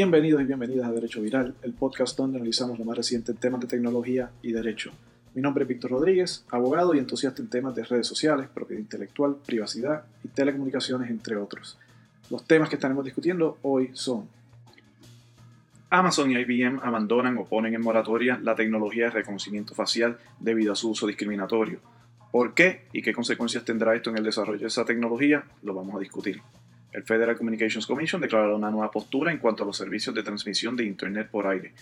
[0.00, 3.60] Bienvenidos y bienvenidas a Derecho Viral, el podcast donde analizamos lo más reciente en temas
[3.60, 4.92] de tecnología y derecho.
[5.34, 9.38] Mi nombre es Víctor Rodríguez, abogado y entusiasta en temas de redes sociales, propiedad intelectual,
[9.44, 11.80] privacidad y telecomunicaciones, entre otros.
[12.30, 14.28] Los temas que estaremos discutiendo hoy son
[15.90, 20.76] Amazon y IBM abandonan o ponen en moratoria la tecnología de reconocimiento facial debido a
[20.76, 21.80] su uso discriminatorio.
[22.30, 25.42] ¿Por qué y qué consecuencias tendrá esto en el desarrollo de esa tecnología?
[25.64, 26.40] Lo vamos a discutir.
[26.92, 30.74] El Federal Communications Commission declaró una nueva postura en cuanto a los servicios de transmisión
[30.74, 31.72] de Internet por aire.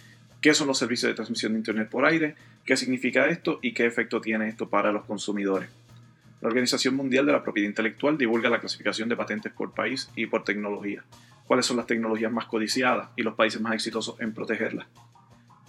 [0.41, 2.34] ¿Qué son los servicios de transmisión de Internet por aire?
[2.65, 3.60] ¿Qué significa esto?
[3.62, 5.69] ¿Y qué efecto tiene esto para los consumidores?
[6.41, 10.27] La Organización Mundial de la Propiedad Intelectual divulga la clasificación de patentes por país y
[10.27, 11.05] por tecnología.
[11.46, 14.88] ¿Cuáles son las tecnologías más codiciadas y los países más exitosos en protegerlas?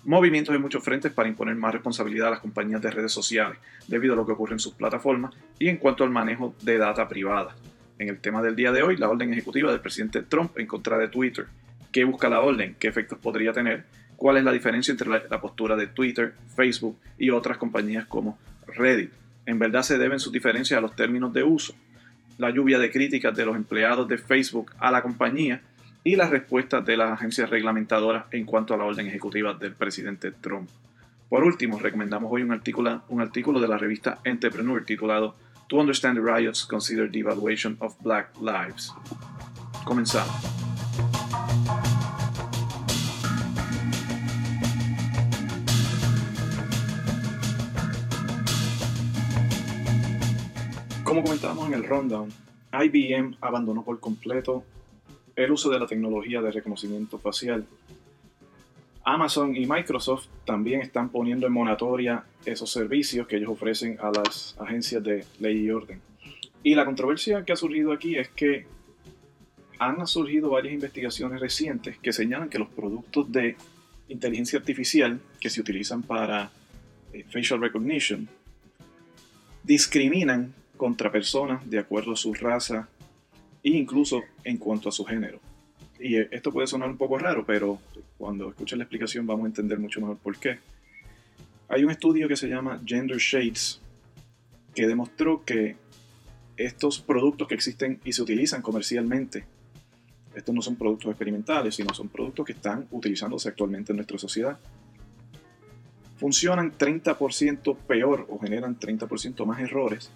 [0.03, 4.13] Movimientos en muchos frentes para imponer más responsabilidad a las compañías de redes sociales debido
[4.13, 7.55] a lo que ocurre en sus plataformas y en cuanto al manejo de data privada
[7.99, 10.97] en el tema del día de hoy, la orden ejecutiva del presidente Trump en contra
[10.97, 11.47] de Twitter.
[11.91, 12.75] ¿Qué busca la orden?
[12.79, 13.85] ¿Qué efectos podría tener?
[14.15, 19.11] ¿Cuál es la diferencia entre la, postura de Twitter, Facebook y otras compañías como Reddit?
[19.45, 21.75] ¿En verdad se deben sus diferencias a los términos de uso?
[22.37, 25.61] La lluvia de críticas de los empleados de Facebook a la compañía
[26.03, 30.31] y las respuestas de las agencias reglamentadoras en cuanto a la orden ejecutiva del presidente
[30.31, 30.69] Trump.
[31.29, 35.35] Por último, recomendamos hoy un artículo, un artículo de la revista Entrepreneur titulado
[35.69, 38.93] To understand the riots, consider the evaluation of black lives.
[39.83, 40.31] Comenzamos.
[51.03, 52.31] Como comentábamos en el rundown,
[52.71, 54.63] IBM abandonó por completo
[55.35, 57.65] el uso de la tecnología de reconocimiento facial
[59.07, 64.57] Amazon y Microsoft también están poniendo en moratoria esos servicios que ellos ofrecen a las
[64.59, 66.01] agencias de ley y orden.
[66.61, 68.65] Y la controversia que ha surgido aquí es que
[69.79, 73.55] han surgido varias investigaciones recientes que señalan que los productos de
[74.09, 76.51] inteligencia artificial que se utilizan para
[77.13, 78.27] eh, facial recognition
[79.63, 82.89] discriminan contra personas de acuerdo a su raza
[83.63, 85.46] e incluso en cuanto a su género.
[85.99, 87.79] Y esto puede sonar un poco raro, pero
[88.17, 90.59] cuando escuchen la explicación vamos a entender mucho mejor por qué.
[91.69, 93.81] Hay un estudio que se llama Gender Shades
[94.73, 95.75] que demostró que
[96.55, 99.45] estos productos que existen y se utilizan comercialmente,
[100.35, 104.59] estos no son productos experimentales, sino son productos que están utilizándose actualmente en nuestra sociedad,
[106.17, 110.11] funcionan 30% peor o generan 30% más errores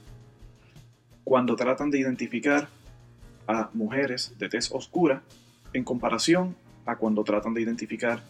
[1.23, 2.69] cuando tratan de identificar
[3.47, 5.21] a mujeres de tez oscura
[5.73, 6.55] en comparación
[6.85, 8.23] a cuando tratan de identificar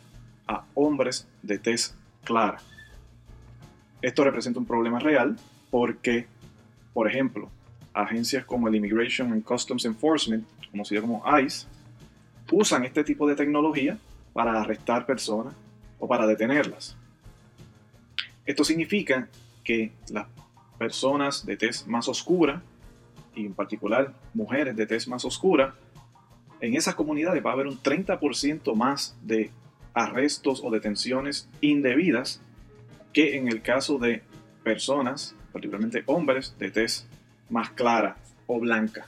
[0.47, 2.59] a hombres de tez clara.
[4.01, 5.37] Esto representa un problema real
[5.69, 6.27] porque,
[6.93, 7.49] por ejemplo,
[7.93, 11.67] agencias como el Immigration and Customs Enforcement, conocido como ICE,
[12.51, 13.97] usan este tipo de tecnología
[14.33, 15.53] para arrestar personas
[15.99, 16.95] o para detenerlas.
[18.45, 19.29] Esto significa
[19.63, 20.27] que las
[20.77, 22.63] personas de tez más oscura,
[23.35, 25.75] y en particular mujeres de tez más oscura,
[26.61, 29.49] en esas comunidades va a haber un 30% más de
[29.93, 32.41] arrestos o detenciones indebidas
[33.13, 34.21] que en el caso de
[34.63, 37.07] personas, particularmente hombres, de tez
[37.49, 38.15] más clara
[38.47, 39.07] o blanca.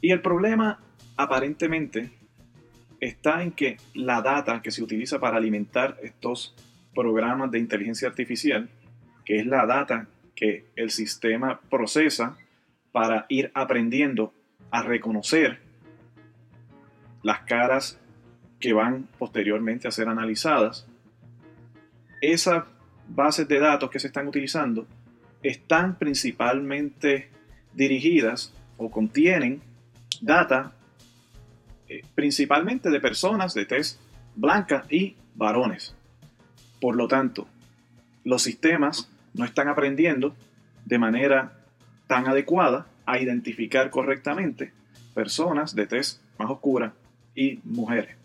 [0.00, 0.80] Y el problema
[1.16, 2.10] aparentemente
[3.00, 6.54] está en que la data que se utiliza para alimentar estos
[6.94, 8.68] programas de inteligencia artificial,
[9.24, 12.36] que es la data que el sistema procesa
[12.92, 14.34] para ir aprendiendo
[14.70, 15.63] a reconocer
[17.24, 17.98] las caras
[18.60, 20.86] que van posteriormente a ser analizadas,
[22.20, 22.64] esas
[23.08, 24.86] bases de datos que se están utilizando
[25.42, 27.30] están principalmente
[27.72, 29.60] dirigidas o contienen
[30.20, 30.72] data
[31.88, 33.98] eh, principalmente de personas de tez
[34.36, 35.94] blanca y varones.
[36.80, 37.48] Por lo tanto,
[38.24, 40.34] los sistemas no están aprendiendo
[40.84, 41.52] de manera
[42.06, 44.72] tan adecuada a identificar correctamente
[45.14, 46.92] personas de tez más oscura
[47.34, 48.16] y mujeres.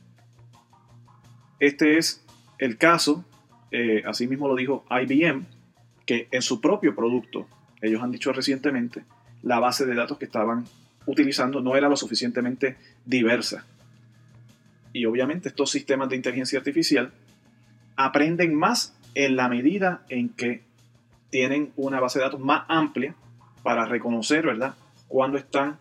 [1.59, 2.23] Este es
[2.57, 3.25] el caso,
[3.71, 5.45] eh, así mismo lo dijo IBM,
[6.05, 7.47] que en su propio producto,
[7.81, 9.03] ellos han dicho recientemente,
[9.43, 10.65] la base de datos que estaban
[11.05, 13.65] utilizando no era lo suficientemente diversa.
[14.93, 17.11] Y obviamente estos sistemas de inteligencia artificial
[17.95, 20.63] aprenden más en la medida en que
[21.29, 23.15] tienen una base de datos más amplia
[23.63, 24.75] para reconocer, ¿verdad?,
[25.07, 25.79] cuando están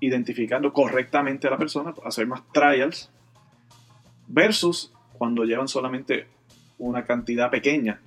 [0.00, 3.10] identificando correctamente a la persona, hacer más trials,
[4.26, 6.26] versus cuando llevan solamente
[6.78, 8.00] una cantidad pequeña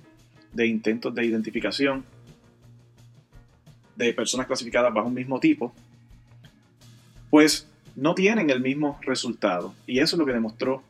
[0.52, 2.04] de intentos de identificación
[3.96, 5.72] de personas clasificadas bajo un mismo tipo,
[7.30, 9.74] pues no tienen el mismo resultado.
[9.86, 10.82] Y eso es lo que demostró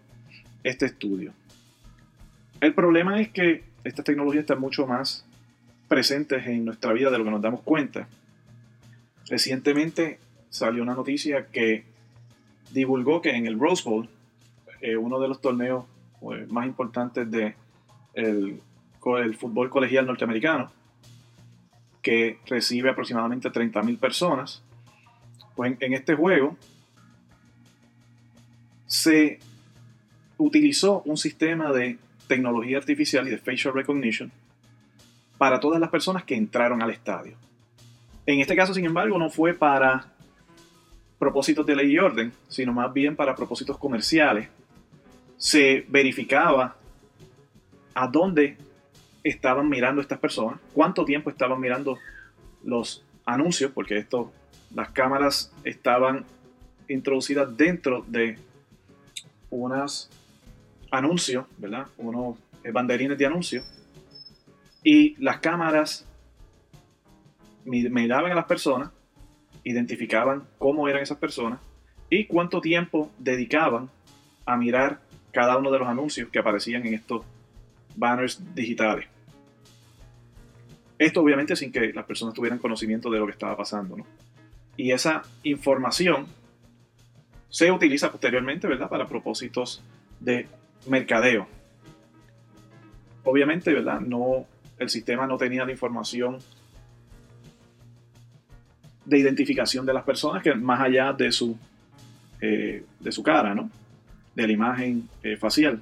[0.62, 1.32] este estudio.
[2.60, 5.26] El problema es que estas tecnologías están mucho más
[5.88, 8.08] presentes en nuestra vida de lo que nos damos cuenta.
[9.28, 10.18] Recientemente
[10.54, 11.84] salió una noticia que
[12.70, 14.08] divulgó que en el Rose Bowl,
[14.80, 15.84] eh, uno de los torneos
[16.32, 17.56] eh, más importantes de
[19.36, 20.70] fútbol colegial norteamericano,
[22.02, 24.62] que recibe aproximadamente 30.000 personas,
[25.56, 26.56] pues en este juego
[28.86, 29.40] se
[30.38, 31.98] utilizó un sistema de
[32.28, 34.30] tecnología artificial y de facial recognition
[35.36, 37.36] para todas las personas que entraron al estadio.
[38.24, 40.13] En este caso, sin embargo, no fue para
[41.24, 44.46] propósitos de ley y orden, sino más bien para propósitos comerciales.
[45.38, 46.76] Se verificaba
[47.94, 48.58] a dónde
[49.22, 51.98] estaban mirando estas personas, cuánto tiempo estaban mirando
[52.62, 54.30] los anuncios, porque esto,
[54.74, 56.26] las cámaras estaban
[56.88, 58.38] introducidas dentro de
[59.48, 60.10] unos
[60.90, 61.86] anuncios, ¿verdad?
[61.96, 62.36] Unos
[62.70, 63.64] banderines de anuncios.
[64.82, 66.04] Y las cámaras
[67.64, 68.90] miraban a las personas,
[69.64, 71.60] identificaban cómo eran esas personas
[72.10, 73.90] y cuánto tiempo dedicaban
[74.46, 75.00] a mirar
[75.32, 77.24] cada uno de los anuncios que aparecían en estos
[77.96, 79.06] banners digitales.
[80.98, 83.96] Esto obviamente sin que las personas tuvieran conocimiento de lo que estaba pasando.
[83.96, 84.06] ¿no?
[84.76, 86.26] Y esa información
[87.48, 88.88] se utiliza posteriormente, ¿verdad?
[88.88, 89.82] Para propósitos
[90.20, 90.46] de
[90.86, 91.46] mercadeo.
[93.24, 94.00] Obviamente, ¿verdad?
[94.00, 94.46] No,
[94.78, 96.38] el sistema no tenía la información
[99.04, 101.56] de identificación de las personas que más allá de su,
[102.40, 103.70] eh, de su cara, ¿no?
[104.34, 105.80] De la imagen eh, facial.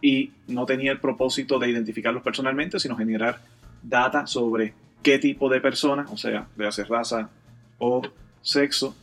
[0.00, 3.40] Y no tenía el propósito de identificarlos personalmente, sino generar
[3.82, 7.30] data sobre qué tipo de persona, o sea, de hacer raza
[7.78, 8.02] o
[8.42, 8.94] sexo,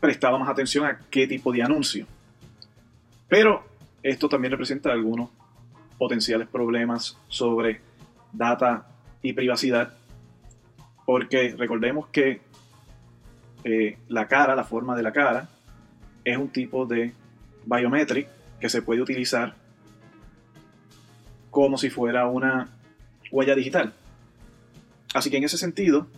[0.00, 2.06] prestaba más atención a qué tipo de anuncio.
[3.28, 3.64] Pero
[4.02, 5.30] esto también representa algunos
[5.98, 7.80] potenciales problemas sobre
[8.32, 8.86] data
[9.22, 9.94] y privacidad,
[11.08, 12.42] porque recordemos que
[13.64, 15.48] eh, la cara, la forma de la cara,
[16.22, 17.14] es un tipo de
[17.64, 18.28] biometric
[18.60, 19.54] que se puede utilizar
[21.50, 22.68] como si fuera una
[23.32, 23.94] huella digital.
[25.14, 26.08] Así que en ese sentido,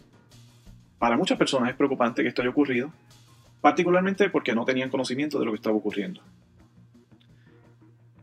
[0.98, 2.92] para muchas personas es preocupante que esto haya ocurrido,
[3.60, 6.20] particularmente porque no tenían conocimiento de lo que estaba ocurriendo.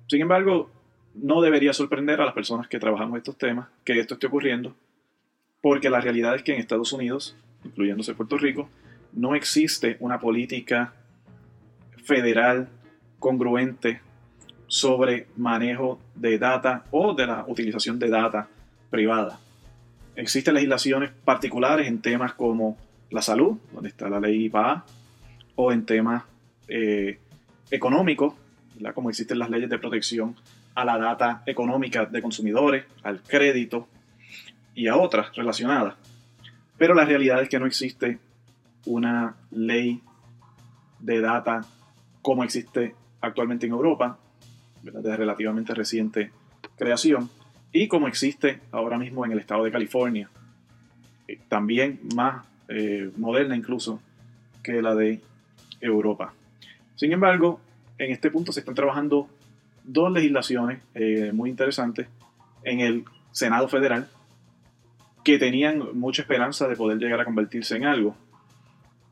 [0.10, 0.70] Sin embargo,
[1.14, 4.76] no debería sorprender a las personas que trabajamos estos temas que esto esté ocurriendo,
[5.68, 7.36] porque la realidad es que en Estados Unidos,
[7.66, 8.70] incluyéndose Puerto Rico,
[9.12, 10.94] no existe una política
[12.06, 12.70] federal
[13.20, 14.00] congruente
[14.68, 18.48] sobre manejo de data o de la utilización de data
[18.90, 19.42] privada.
[20.16, 22.78] Existen legislaciones particulares en temas como
[23.12, 24.86] la salud, donde está la ley IPA,
[25.56, 26.24] o en temas
[26.70, 27.20] eh,
[27.72, 28.36] económicos,
[28.94, 30.34] como existen las leyes de protección
[30.76, 33.90] a la data económica de consumidores, al crédito
[34.78, 35.96] y a otras relacionadas.
[36.78, 38.20] Pero la realidad es que no existe
[38.86, 40.02] una ley
[41.00, 41.66] de data
[42.22, 44.20] como existe actualmente en Europa,
[44.84, 46.32] de relativamente reciente
[46.78, 47.28] creación,
[47.74, 50.30] y como existe ahora mismo en el estado de California,
[51.28, 54.00] eh, también más eh, moderna incluso
[54.62, 55.22] que la de
[55.82, 56.34] Europa.
[56.96, 57.60] Sin embargo,
[57.98, 59.28] en este punto se están trabajando
[59.84, 62.08] dos legislaciones eh, muy interesantes
[62.64, 64.08] en el Senado Federal
[65.28, 68.16] que tenían mucha esperanza de poder llegar a convertirse en algo.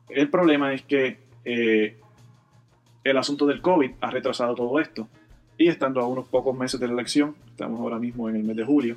[0.08, 1.18] El problema es que
[3.04, 5.10] el asunto del COVID ha retrasado todo esto
[5.58, 8.56] y estando a unos pocos meses de la elección, estamos ahora mismo en el mes
[8.56, 8.96] de julio,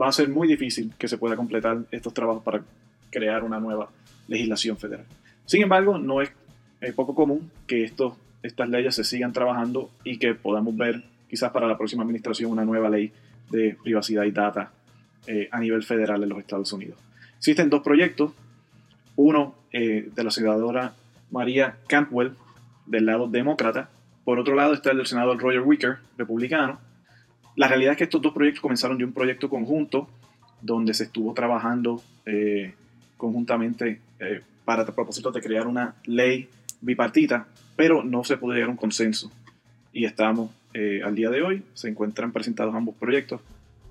[0.00, 2.62] va a ser muy difícil que se pueda completar estos trabajos para
[3.10, 3.90] crear una nueva
[4.26, 5.04] legislación federal.
[5.44, 6.32] Sin embargo, no es,
[6.96, 11.68] poco común que estos, estas leyes se sigan trabajando y que podamos ver quizás para
[11.68, 13.12] la próxima administración una nueva ley
[13.50, 14.72] de privacidad y data
[15.26, 16.98] eh, a nivel federal en los Estados Unidos.
[17.38, 18.32] Existen dos proyectos,
[19.16, 20.94] uno eh, de la senadora
[21.30, 22.32] María Campbell
[22.86, 23.88] del lado demócrata
[24.24, 26.80] por otro lado está el del senador Roger Wicker, republicano.
[27.56, 30.08] La realidad es que estos dos proyectos comenzaron de un proyecto conjunto
[30.62, 32.74] donde se estuvo trabajando eh,
[33.18, 36.48] conjuntamente eh, para propósito de crear una ley
[36.80, 39.30] bipartita, pero no se pudo llegar a un consenso.
[39.92, 40.50] Y estamos
[41.04, 43.40] al día de hoy, se encuentran presentados ambos proyectos,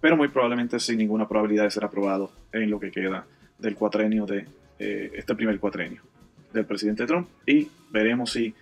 [0.03, 3.25] pero muy probablemente sin ninguna probabilidad de ser aprobados en lo que queda
[3.57, 4.45] del cuatrenio de
[4.77, 6.01] este primer cuatrenio
[6.51, 8.53] del presidente Trump y veremos si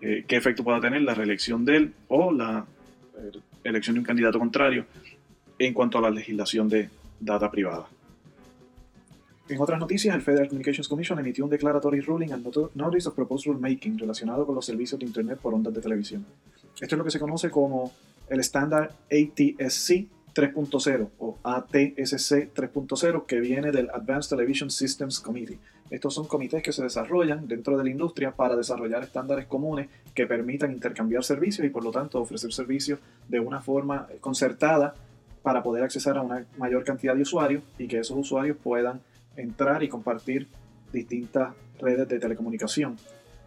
[0.00, 2.66] eh, qué efecto pueda tener la reelección de él o la
[3.16, 4.84] eh, elección de un candidato contrario
[5.60, 6.90] en cuanto a la legislación de
[7.20, 7.86] data privada.
[9.48, 13.46] En otras noticias, el Federal Communications Commission emitió un declaratory ruling and notice of proposed
[13.46, 16.26] rulemaking relacionado con los servicios de Internet por ondas de televisión.
[16.80, 17.92] Esto es lo que se conoce como
[18.28, 25.60] el estándar ATSC 3.0 o ATSC 3.0 que viene del Advanced Television Systems Committee.
[25.90, 30.26] Estos son comités que se desarrollan dentro de la industria para desarrollar estándares comunes que
[30.26, 32.98] permitan intercambiar servicios y por lo tanto ofrecer servicios
[33.28, 34.94] de una forma concertada
[35.42, 39.00] para poder acceder a una mayor cantidad de usuarios y que esos usuarios puedan
[39.36, 40.48] entrar y compartir
[40.92, 42.96] distintas redes de telecomunicación.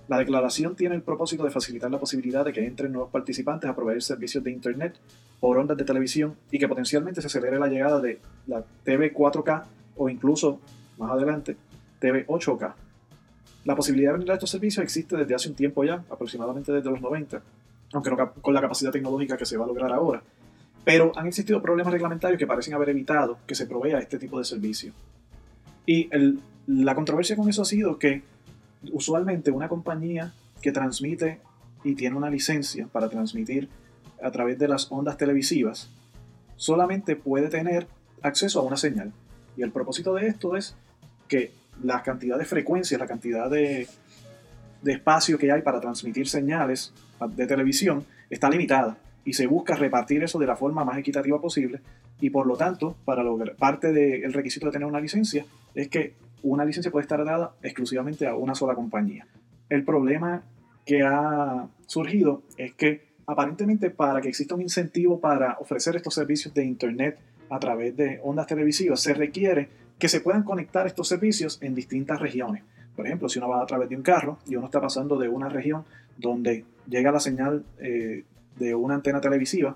[0.07, 3.75] La declaración tiene el propósito de facilitar la posibilidad de que entren nuevos participantes a
[3.75, 4.95] proveer servicios de Internet
[5.39, 9.63] por ondas de televisión y que potencialmente se acelere la llegada de la TV 4K
[9.95, 10.59] o incluso
[10.97, 11.55] más adelante
[11.99, 12.73] TV 8K.
[13.65, 17.01] La posibilidad de a estos servicios existe desde hace un tiempo ya, aproximadamente desde los
[17.01, 17.41] 90,
[17.93, 20.23] aunque no con la capacidad tecnológica que se va a lograr ahora.
[20.85, 24.45] Pero han existido problemas reglamentarios que parecen haber evitado que se provea este tipo de
[24.45, 24.93] servicio.
[25.85, 26.09] Y
[26.65, 28.23] la controversia con eso ha sido que
[28.93, 31.39] usualmente una compañía que transmite
[31.83, 33.67] y tiene una licencia para transmitir
[34.21, 35.89] a través de las ondas televisivas,
[36.55, 37.87] solamente puede tener
[38.21, 39.11] acceso a una señal.
[39.55, 40.75] Y el propósito de esto es
[41.27, 41.51] que
[41.83, 43.87] la cantidad de frecuencias, la cantidad de,
[44.81, 46.93] de espacio que hay para transmitir señales
[47.35, 51.81] de televisión está limitada y se busca repartir eso de la forma más equitativa posible
[52.19, 55.45] y por lo tanto, para lograr parte del requisito de tener una licencia
[55.75, 59.27] es que una licencia puede estar dada exclusivamente a una sola compañía.
[59.69, 60.43] El problema
[60.85, 66.53] que ha surgido es que aparentemente para que exista un incentivo para ofrecer estos servicios
[66.53, 67.19] de Internet
[67.49, 69.69] a través de ondas televisivas, se requiere
[69.99, 72.63] que se puedan conectar estos servicios en distintas regiones.
[72.95, 75.27] Por ejemplo, si uno va a través de un carro y uno está pasando de
[75.27, 75.83] una región
[76.17, 78.23] donde llega la señal eh,
[78.57, 79.75] de una antena televisiva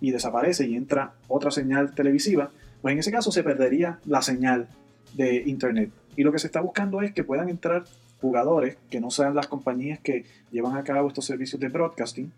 [0.00, 2.50] y desaparece y entra otra señal televisiva,
[2.82, 4.68] pues en ese caso se perdería la señal
[5.14, 5.90] de Internet.
[6.16, 7.84] Y lo que se está buscando es que puedan entrar
[8.20, 12.30] jugadores que no sean las compañías que llevan a cabo estos servicios de broadcasting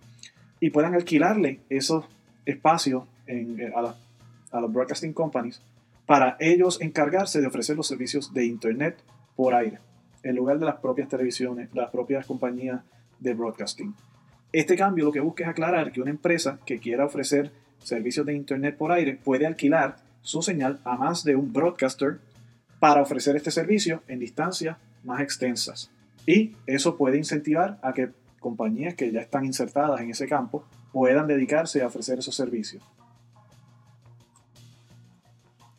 [0.62, 2.04] y puedan alquilarle esos
[2.46, 3.94] espacios eh, a,
[4.56, 5.60] a los broadcasting companies
[6.06, 8.96] para ellos encargarse de ofrecer los servicios de Internet
[9.34, 9.80] por aire,
[10.22, 12.80] en lugar de las propias televisiones, las propias compañías
[13.18, 13.92] de broadcasting.
[14.52, 17.50] Este cambio lo que busca es aclarar que una empresa que quiera ofrecer
[17.82, 22.20] servicios de Internet por aire puede alquilar su señal a más de un broadcaster
[22.78, 25.90] para ofrecer este servicio en distancias más extensas.
[26.24, 28.10] Y eso puede incentivar a que
[28.42, 32.82] compañías que ya están insertadas en ese campo puedan dedicarse a ofrecer esos servicios.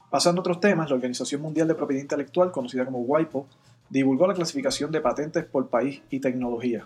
[0.10, 3.48] Pasando a otros temas, la Organización Mundial de Propiedad Intelectual, conocida como WIPO,
[3.90, 6.86] divulgó la clasificación de patentes por país y tecnología.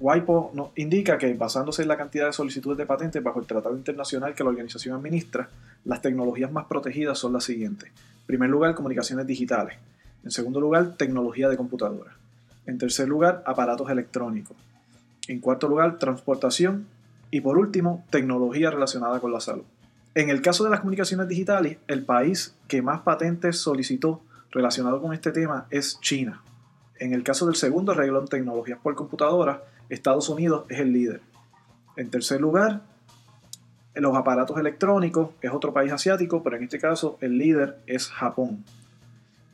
[0.00, 4.34] WIPO indica que, basándose en la cantidad de solicitudes de patentes bajo el tratado internacional
[4.34, 5.48] que la organización administra,
[5.84, 7.90] las tecnologías más protegidas son las siguientes
[8.28, 9.78] primer lugar, comunicaciones digitales.
[10.22, 12.12] En segundo lugar, tecnología de computadora.
[12.66, 14.54] En tercer lugar, aparatos electrónicos.
[15.28, 16.86] En cuarto lugar, transportación.
[17.30, 19.64] Y por último, tecnología relacionada con la salud.
[20.14, 25.12] En el caso de las comunicaciones digitales, el país que más patentes solicitó relacionado con
[25.12, 26.42] este tema es China.
[26.98, 31.20] En el caso del segundo arreglo en tecnologías por computadora, Estados Unidos es el líder.
[31.96, 32.82] En tercer lugar,
[33.94, 38.64] los aparatos electrónicos es otro país asiático, pero en este caso el líder es Japón.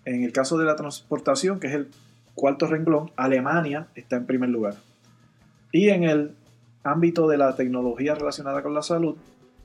[0.05, 1.89] En el caso de la transportación, que es el
[2.35, 4.77] cuarto renglón, Alemania está en primer lugar.
[5.75, 6.31] Y en el
[6.85, 9.17] ámbito de la tecnología relacionada con la salud,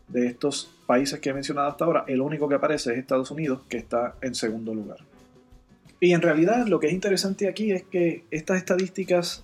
[0.07, 3.61] de estos países que he mencionado hasta ahora, el único que aparece es Estados Unidos,
[3.69, 4.97] que está en segundo lugar.
[5.99, 9.43] Y en realidad lo que es interesante aquí es que estas estadísticas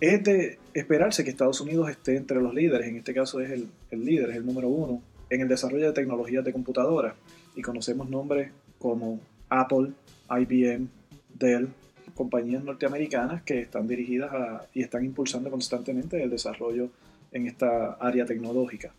[0.00, 3.68] es de esperarse que Estados Unidos esté entre los líderes, en este caso es el,
[3.90, 7.16] líder, es el número uno, en el desarrollo de tecnologías de computadora.
[7.56, 9.94] Y conocemos nombres como Apple,
[10.30, 10.86] IBM,
[11.34, 11.70] Dell,
[12.18, 16.90] compañías norteamericanas que están dirigidas a, y están impulsando constantemente el desarrollo
[17.30, 18.92] en esta área tecnológica.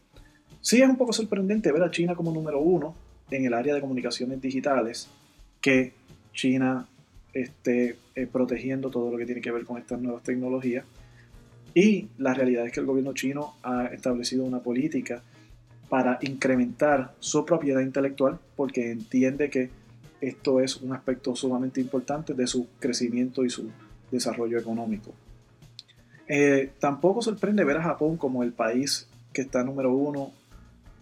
[0.61, 2.95] Sí es un poco sorprendente ver a China como número uno
[3.29, 5.09] en el área de comunicaciones digitales,
[5.59, 5.91] que
[6.33, 6.88] China
[7.33, 10.85] esté eh, protegiendo todo lo que tiene que ver con estas nuevas tecnologías.
[11.73, 15.21] Y la realidad es que el gobierno chino ha establecido una política
[15.89, 19.69] para incrementar su propiedad intelectual porque entiende que
[20.21, 23.69] esto es un aspecto sumamente importante de su crecimiento y su
[24.11, 25.13] desarrollo económico.
[26.27, 30.31] Eh, tampoco sorprende ver a Japón como el país que está número uno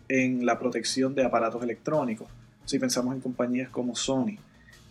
[0.07, 2.27] en la protección de aparatos electrónicos.
[2.65, 4.38] Si pensamos en compañías como Sony,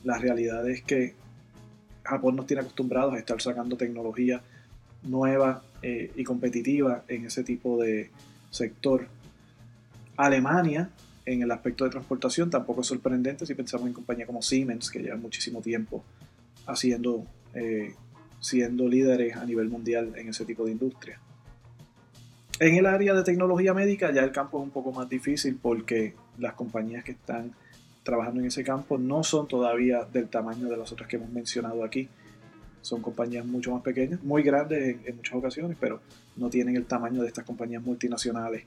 [0.04, 1.14] la realidad es que
[2.02, 4.42] Japón nos tiene acostumbrados a estar sacando tecnología
[5.02, 8.11] nueva eh, y competitiva en ese tipo de
[8.50, 9.09] sector.
[10.16, 10.90] Alemania
[11.26, 15.00] en el aspecto de transportación tampoco es sorprendente si pensamos en compañías como Siemens, que
[15.00, 16.04] llevan muchísimo tiempo
[16.66, 17.95] haciendo, eh,
[18.40, 21.21] siendo líderes a nivel mundial en ese tipo de industria.
[22.59, 26.14] En el área de tecnología médica ya el campo es un poco más difícil porque
[26.38, 27.52] las compañías que están
[28.02, 31.85] trabajando en ese campo no son todavía del tamaño de las otras que hemos mencionado
[31.85, 32.09] aquí.
[32.80, 36.00] Son compañías mucho más pequeñas, muy grandes en, muchas ocasiones, pero
[36.37, 38.62] no tienen el tamaño de estas compañías multinacionales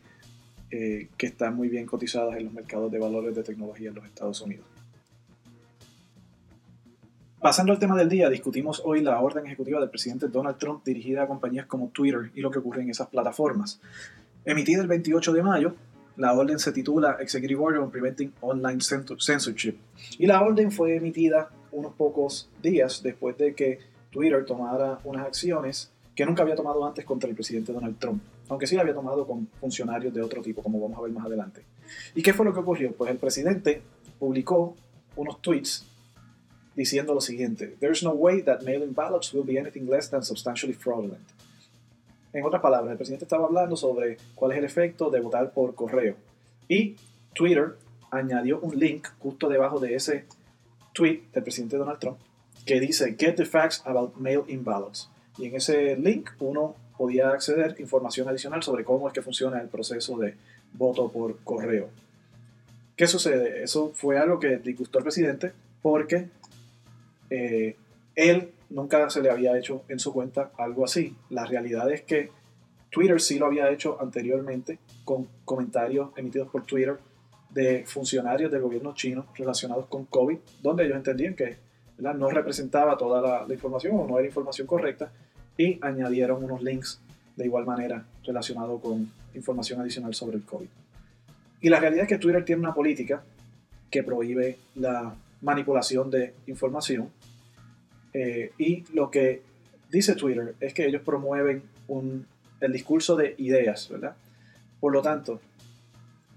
[0.72, 4.06] eh, que están muy bien cotizadas en los mercados de valores de tecnología en los
[4.06, 4.66] Estados Unidos.
[7.42, 11.24] Pasando al tema del día, discutimos hoy la orden ejecutiva del presidente Donald Trump dirigida
[11.24, 13.80] a compañías como Twitter y lo que ocurre en esas plataformas.
[14.44, 15.76] Emitida el 28 de mayo,
[16.18, 19.76] la orden se titula Executive Order on Preventing Online Censorship
[20.18, 23.80] y la orden fue emitida unos pocos días después de que
[24.12, 28.68] Twitter tomara unas acciones que nunca había tomado antes contra el presidente Donald Trump, aunque
[28.68, 31.64] sí la había tomado con funcionarios de otro tipo, como vamos a ver más adelante.
[32.16, 32.92] ¿Y qué fue lo que ocurrió?
[32.94, 33.82] Pues el presidente
[34.18, 34.76] publicó
[35.16, 35.86] unos tweets
[36.76, 40.74] diciendo lo siguiente: There's no way that mail-in ballots will be anything less than substantially
[40.74, 41.26] fraudulent.
[42.34, 45.74] En otras palabras, el presidente estaba hablando sobre cuál es el efecto de votar por
[45.74, 46.16] correo.
[46.68, 46.96] Y
[47.34, 47.76] Twitter
[48.12, 50.26] añadió un link justo debajo de ese
[50.94, 52.18] tweet del presidente Donald Trump
[52.66, 55.10] que dice Get the facts about mail-in ballots.
[55.38, 59.70] Y en ese link uno podía acceder información adicional sobre cómo es que funciona el
[59.70, 60.36] proceso de
[60.74, 61.88] voto por correo.
[62.98, 63.64] ¿Qué sucede?
[63.64, 66.28] Eso fue algo que disgustó al presidente porque
[67.30, 67.78] eh,
[68.16, 71.16] él nunca se le había hecho en su cuenta algo así.
[71.30, 72.32] La realidad es que
[72.90, 76.98] Twitter sí lo había hecho anteriormente con comentarios emitidos por Twitter
[77.50, 81.56] de funcionarios del gobierno chino relacionados con COVID, donde ellos entendían que
[82.00, 85.14] no representaba toda la, información o no era información correcta
[85.60, 87.02] y añadieron unos links
[87.36, 90.68] de igual manera relacionados con información adicional sobre el COVID.
[91.62, 93.22] Y la realidad es que Twitter tiene una política
[93.92, 97.10] que prohíbe la manipulación de información
[98.14, 99.42] eh, y lo que
[99.92, 102.26] dice Twitter es que ellos promueven un,
[102.62, 104.16] el discurso de ideas, ¿verdad?
[104.80, 105.42] Por lo tanto,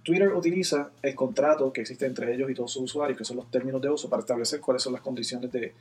[0.02, 3.48] Twitter utiliza el contrato que existe entre ellos y todos sus usuarios, que son los
[3.52, 5.72] términos de uso, para establecer cuáles son las condiciones de,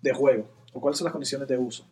[0.00, 1.84] de juego o cuáles son las condiciones de uso.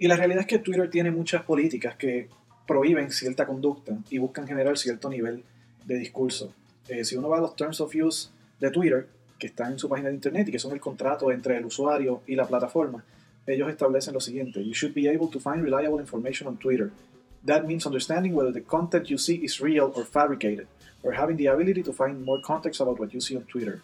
[0.00, 2.30] Y la realidad es que Twitter tiene muchas políticas que
[2.66, 5.44] prohíben cierta conducta y buscan generar cierto nivel
[5.84, 6.54] de discurso.
[6.88, 9.08] Eh, si uno va a los Terms of Use de Twitter,
[9.38, 12.22] que están en su página de internet y que son el contrato entre el usuario
[12.26, 13.04] y la plataforma,
[13.46, 16.90] ellos establecen lo siguiente: You should be able to find reliable information on Twitter.
[17.44, 20.66] That means understanding whether the content you see is real or fabricated,
[21.02, 23.82] or having the ability to find more context about what you see on Twitter.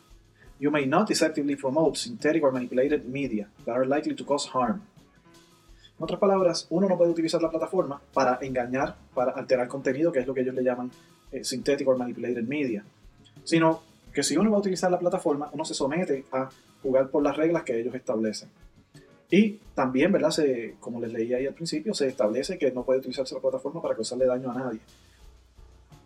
[0.59, 4.81] You may not deceptively promote synthetic or manipulated media that are likely to cause harm.
[5.99, 10.21] En otras palabras, uno no puede utilizar la plataforma para engañar, para alterar contenido, que
[10.21, 10.91] es lo que ellos le llaman
[11.33, 12.85] eh, synthetic or manipulated media,
[13.45, 13.83] sino
[14.13, 16.51] que si uno va a utilizar la plataforma, uno se somete a
[16.83, 18.51] jugar por las reglas que ellos establecen.
[19.31, 20.31] Y también, ¿verdad?
[20.31, 23.81] Se, como les leí ahí al principio, se establece que no puede utilizarse la plataforma
[23.83, 24.81] para causarle daño a nadie.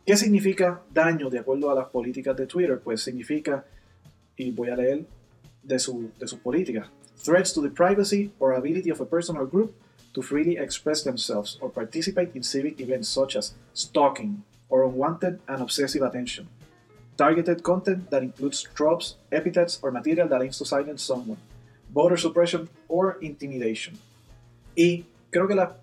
[0.06, 2.80] ¿Qué significa daño de acuerdo a las políticas de Twitter?
[2.82, 3.64] Pues significa,
[4.36, 5.04] y voy a leer
[5.62, 6.88] de, su, de sus políticas,
[7.22, 9.74] threats to the privacy or ability of a person or group
[10.14, 15.62] to freely express themselves or participate in civic events such as stalking or unwanted and
[15.62, 16.48] obsessive attention
[17.20, 21.36] targeted content that includes tropes, epithets, or material that aims to silence someone,
[21.92, 23.98] voter suppression or intimidation.
[24.74, 25.76] Y creo que la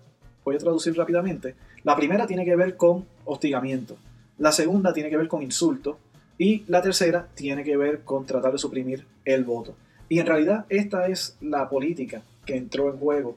[0.44, 1.54] voy a traducir rápidamente.
[1.84, 3.96] La primera tiene que ver con hostigamiento,
[4.38, 5.98] la segunda tiene que ver con insulto
[6.38, 9.76] y la tercera tiene que ver con tratar de suprimir el voto.
[10.08, 13.36] Y en realidad esta es la política que entró en juego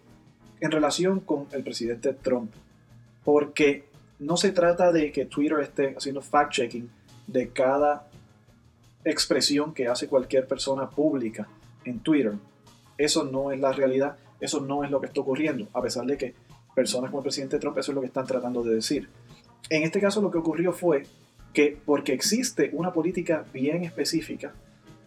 [0.62, 2.52] en relación con el presidente Trump.
[3.26, 3.86] Porque
[4.20, 6.88] no se trata de que Twitter esté haciendo fact-checking
[7.28, 8.08] de cada
[9.04, 11.48] expresión que hace cualquier persona pública
[11.84, 12.34] en Twitter.
[12.98, 16.18] Eso no es la realidad, eso no es lo que está ocurriendo, a pesar de
[16.18, 16.36] que
[16.76, 19.10] personas como el presidente Trump eso es lo que están tratando de decir.
[19.70, 21.04] En este caso lo que ocurrió fue
[21.54, 24.54] que porque existe una política bien específica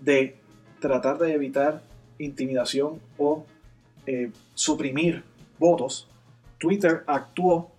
[0.00, 0.36] de
[0.80, 1.82] tratar de evitar
[2.18, 3.46] intimidación o
[4.06, 5.22] eh, suprimir
[5.64, 6.09] votos,
[6.59, 7.70] Twitter actuó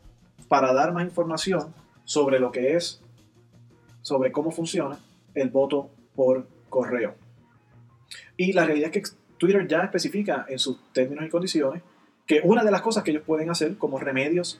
[0.47, 3.01] para dar más información sobre lo que es
[4.01, 4.99] sobre cómo funciona
[5.33, 7.15] el voto por correo.
[8.37, 11.81] Y la realidad es que Twitter ya especifica en sus términos y condiciones
[12.25, 14.59] que una de las cosas que ellos pueden hacer como remedios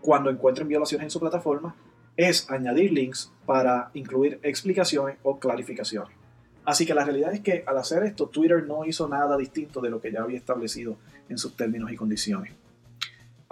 [0.00, 1.74] cuando encuentren violaciones en su plataforma
[2.16, 6.16] es añadir links para incluir explicaciones o clarificaciones.
[6.64, 9.90] Así que la realidad es que al hacer esto, Twitter no hizo nada distinto de
[9.90, 10.96] lo que ya había establecido
[11.28, 12.52] en sus términos y condiciones.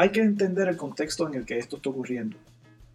[0.03, 2.37] Hay que entender el contexto en el que esto está ocurriendo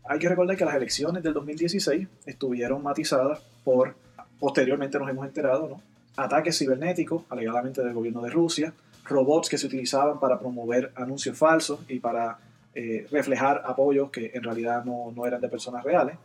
[0.04, 3.96] Hay que recordar que las elecciones del 2016 estuvieron matizadas por,
[4.38, 5.82] posteriormente nos hemos enterado, ¿no?
[6.18, 8.74] ataques cibernéticos, alegadamente del gobierno de Rusia,
[9.06, 12.40] robots que se utilizaban para promover anuncios falsos y para
[12.76, 16.18] eh, reflejar apoyos que en realidad no, no eran de personas reales.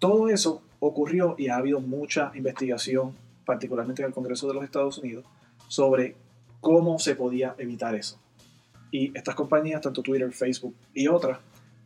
[0.00, 3.14] Todo eso ocurrió y ha habido mucha investigación,
[3.44, 5.24] particularmente en el Congreso de los Estados Unidos,
[5.68, 6.16] sobre
[6.60, 8.18] cómo se podía evitar eso.
[8.90, 11.38] Y estas compañías, tanto Twitter, Facebook y otras,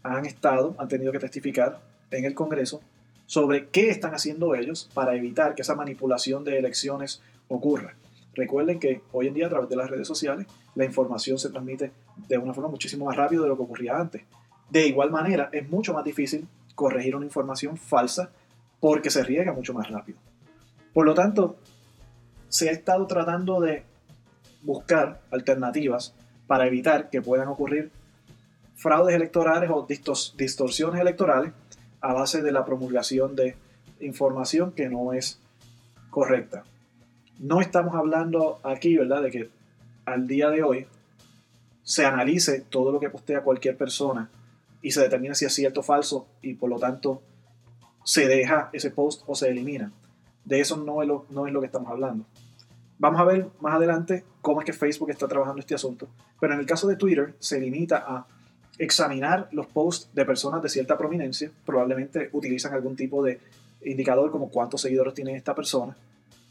[0.02, 2.80] han estado, han tenido que testificar en el Congreso
[3.26, 7.94] sobre qué están haciendo ellos para evitar que esa manipulación de elecciones ocurra.
[8.34, 11.92] Recuerden que hoy en día a través de las redes sociales la información se transmite
[12.28, 14.22] de una forma muchísimo más rápida de lo que ocurría antes.
[14.70, 18.30] De igual manera, es mucho más difícil corregir una información falsa
[18.80, 20.18] porque se riega mucho más rápido.
[20.92, 21.56] Por lo tanto,
[22.48, 23.84] se ha estado tratando de
[24.62, 26.14] buscar alternativas
[26.52, 27.90] para evitar que puedan ocurrir
[28.76, 31.54] fraudes electorales o distorsiones electorales
[32.02, 33.56] a base de la promulgación de
[34.00, 35.40] información que no es
[36.10, 36.64] correcta.
[37.38, 39.48] No estamos hablando aquí, ¿verdad?, de que
[40.04, 40.86] al día de hoy
[41.84, 44.28] se analice todo lo que postea cualquier persona
[44.82, 47.22] y se determine si es cierto o falso y por lo tanto
[48.04, 49.90] se deja ese post o se elimina.
[50.44, 52.26] De eso no es lo, no es lo que estamos hablando.
[53.02, 56.06] Vamos a ver más adelante cómo es que Facebook está trabajando este asunto,
[56.38, 58.28] pero en el caso de Twitter se limita a
[58.78, 63.40] examinar los posts de personas de cierta prominencia, probablemente utilizan algún tipo de
[63.84, 65.96] indicador como cuántos seguidores tiene esta persona,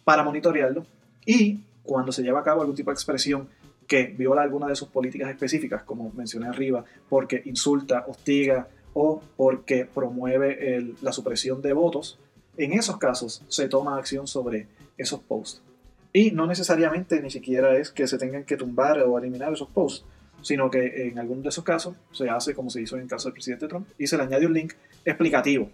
[0.04, 0.86] para monitorearlo.
[1.26, 3.48] Y cuando se lleva a cabo algún tipo de expresión
[3.88, 9.86] que viola alguna de sus políticas específicas, como mencioné arriba, porque insulta, hostiga o porque
[9.86, 12.20] promueve la supresión de votos,
[12.58, 15.62] en esos casos se toma acción sobre esos posts.
[16.14, 20.06] Y no necesariamente ni siquiera es que se tengan que tumbar o eliminar esos posts,
[20.42, 23.30] sino que en algunos de esos casos se hace como se hizo en el caso
[23.30, 24.74] del presidente Trump y se le añade un link
[25.06, 25.70] explicativo.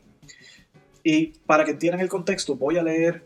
[1.04, 3.24] Y para que entiendan el contexto, voy a leer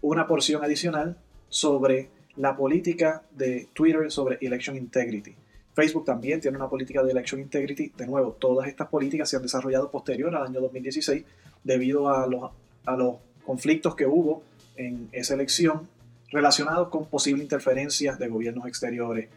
[0.00, 1.16] una porción adicional
[1.48, 5.34] sobre la política de Twitter sobre Election Integrity.
[5.74, 7.92] Facebook también tiene una política de Election Integrity.
[7.96, 11.24] De nuevo, todas estas políticas se han desarrollado posterior al año 2016
[11.64, 12.50] debido a los,
[12.86, 14.42] a los conflictos que hubo
[14.76, 15.88] en esa elección
[16.34, 19.28] relacionados con posible interferencia de gobiernos exteriores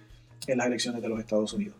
[0.47, 1.75] en las elecciones de los Estados Unidos.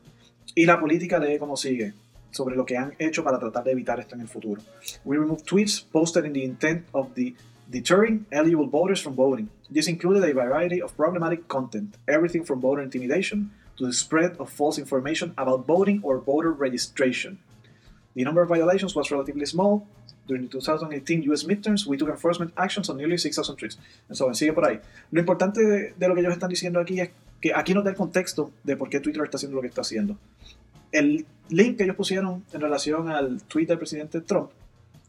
[0.54, 1.94] Y la política lee como sigue
[2.30, 4.62] sobre lo que han hecho para tratar de evitar esto en el futuro.
[5.04, 7.34] We remove tweets posted in the intent of the
[7.68, 9.50] deterring eligible voters from voting.
[9.74, 14.52] This included a variety of problematic content, everything from voter intimidation to the spread of
[14.52, 17.40] false information about voting or voter registration.
[18.16, 19.88] The number of violations was relatively small.
[20.28, 23.78] During the 2018 US midterms, we took enforcement actions on nearly 6,000 tweets.
[24.10, 24.80] And so sigue por ahí.
[25.12, 27.12] Lo importante de, de, lo que ellos están diciendo aquí es
[27.42, 29.82] que aquí nos da el contexto de por qué Twitter está haciendo lo que está
[29.82, 30.18] haciendo.
[30.92, 34.52] El link que ellos pusieron en relación al tweet del presidente Trump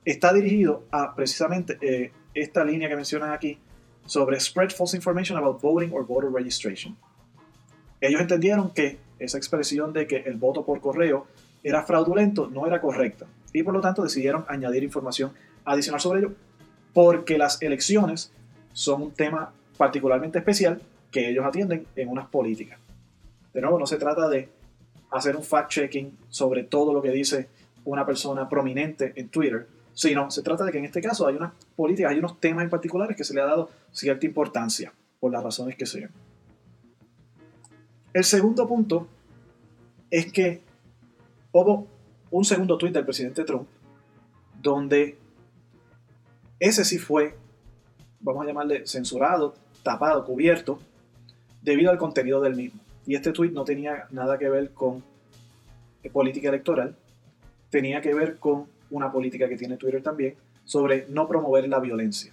[0.04, 3.58] está dirigido a precisamente eh, esta línea que mencionan aquí
[4.06, 6.96] sobre spread false information about voting or voter registration.
[8.00, 11.26] Ellos entendieron que esa expresión de que el voto por correo
[11.62, 15.32] era fraudulento no era correcta y por lo tanto decidieron añadir información
[15.64, 16.32] adicional sobre ello
[16.92, 18.32] porque las elecciones
[18.72, 22.78] son un tema particularmente especial que ellos atienden en unas políticas.
[23.52, 24.48] De nuevo, no se trata de
[25.10, 27.48] hacer un fact-checking sobre todo lo que dice
[27.84, 31.52] una persona prominente en Twitter, sino se trata de que en este caso hay unas
[31.74, 35.42] políticas, hay unos temas en particulares que se le ha dado cierta importancia, por las
[35.42, 36.10] razones que sean.
[38.12, 39.08] El segundo punto
[40.10, 40.62] es que
[41.52, 41.86] hubo
[42.30, 43.68] un segundo tuit del presidente Trump
[44.60, 45.16] donde
[46.60, 47.34] ese sí fue,
[48.20, 50.78] vamos a llamarle censurado, tapado, cubierto,
[51.62, 52.80] debido al contenido del mismo.
[53.06, 55.04] Y este tuit no tenía nada que ver con
[56.12, 56.96] política electoral,
[57.70, 60.34] tenía que ver con una política que tiene Twitter también
[60.64, 62.32] sobre no promover la violencia.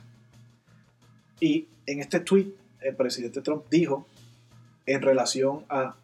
[1.39, 4.07] Y en este tweet el presidente Trump dijo
[4.85, 5.95] en relación a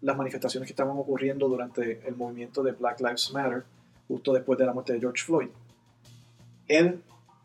[0.00, 3.64] las manifestaciones que estaban ocurriendo durante el movimiento de Black Lives Matter,
[4.08, 5.48] justo después de la muerte de George Floyd.
[6.68, 7.02] Él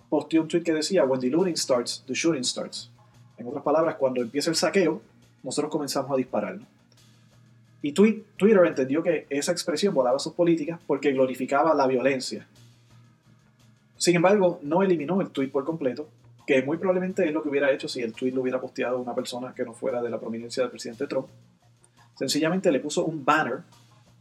[0.10, 2.92] posteó un tweet que decía, When the looting starts, the shooting starts.
[3.38, 5.02] En otras palabras, cuando empieza el saqueo,
[5.44, 6.60] nosotros comenzamos a disparar.
[7.82, 12.48] Y Twitter entendió que esa expresión volaba sus políticas porque glorificaba la violencia.
[13.98, 16.08] Sin embargo, no eliminó el tweet por completo,
[16.46, 19.16] que muy probablemente es lo que hubiera hecho si el tweet lo hubiera posteado una
[19.16, 21.28] persona que no fuera de la prominencia del presidente Trump.
[22.16, 23.62] Sencillamente le puso un banner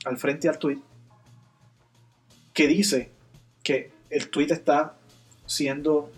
[0.05, 0.79] al frente al tweet
[2.53, 3.11] que dice
[3.63, 4.95] que el tweet está
[5.47, 6.11] siendo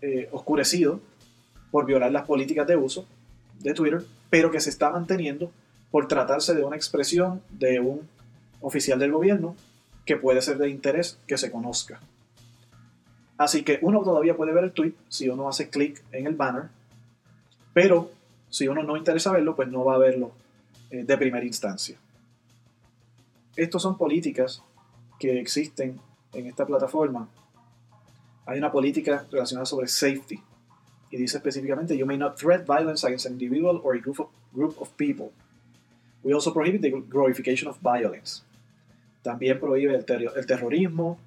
[0.00, 1.00] eh, oscurecido
[1.70, 3.06] por violar las políticas de uso
[3.60, 5.50] de Twitter, pero que se está manteniendo
[5.90, 8.08] por tratarse de una expresión de un
[8.60, 9.56] oficial del gobierno
[10.04, 12.00] que puede ser de interés que se conozca.
[13.38, 16.64] Así que uno todavía puede ver el tweet si uno hace clic en el banner,
[17.72, 18.10] pero
[18.50, 20.32] si uno no interesa verlo, pues no va a verlo
[20.92, 21.96] de primera instancia.
[23.56, 24.62] Estas son políticas
[25.18, 25.98] que existen
[26.32, 27.28] en esta plataforma.
[28.46, 30.42] Hay una política relacionada sobre safety
[31.10, 34.28] y dice específicamente, you may not threat violence against an individual or a group of,
[34.52, 35.30] group of people.
[36.22, 38.42] We also prohibit the glorification of violence.
[39.22, 41.18] También prohíbe el, el terrorismo,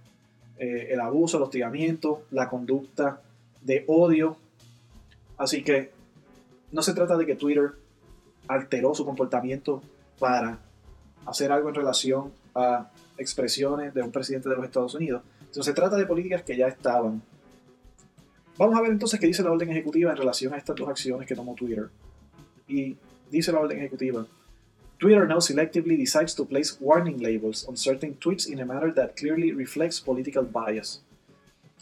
[0.58, 3.22] eh, el abuso, el hostigamiento, la conducta
[3.62, 4.38] de odio.
[5.38, 5.92] Así que
[6.72, 7.74] no se trata de que Twitter
[8.48, 9.82] alteró su comportamiento
[10.20, 10.60] para
[11.26, 15.74] hacer algo en relación a expresiones de un presidente de los Estados Unidos, sino se
[15.74, 17.22] trata de políticas que ya estaban.
[18.58, 21.28] Vamos a ver entonces qué dice la orden ejecutiva en relación a estas dos acciones
[21.28, 21.90] que tomó Twitter.
[22.68, 22.96] Y
[23.30, 24.26] dice la orden ejecutiva,
[24.98, 29.16] Twitter now selectively decides to place warning labels on certain tweets in a manner that
[29.18, 31.02] clearly reflects political bias.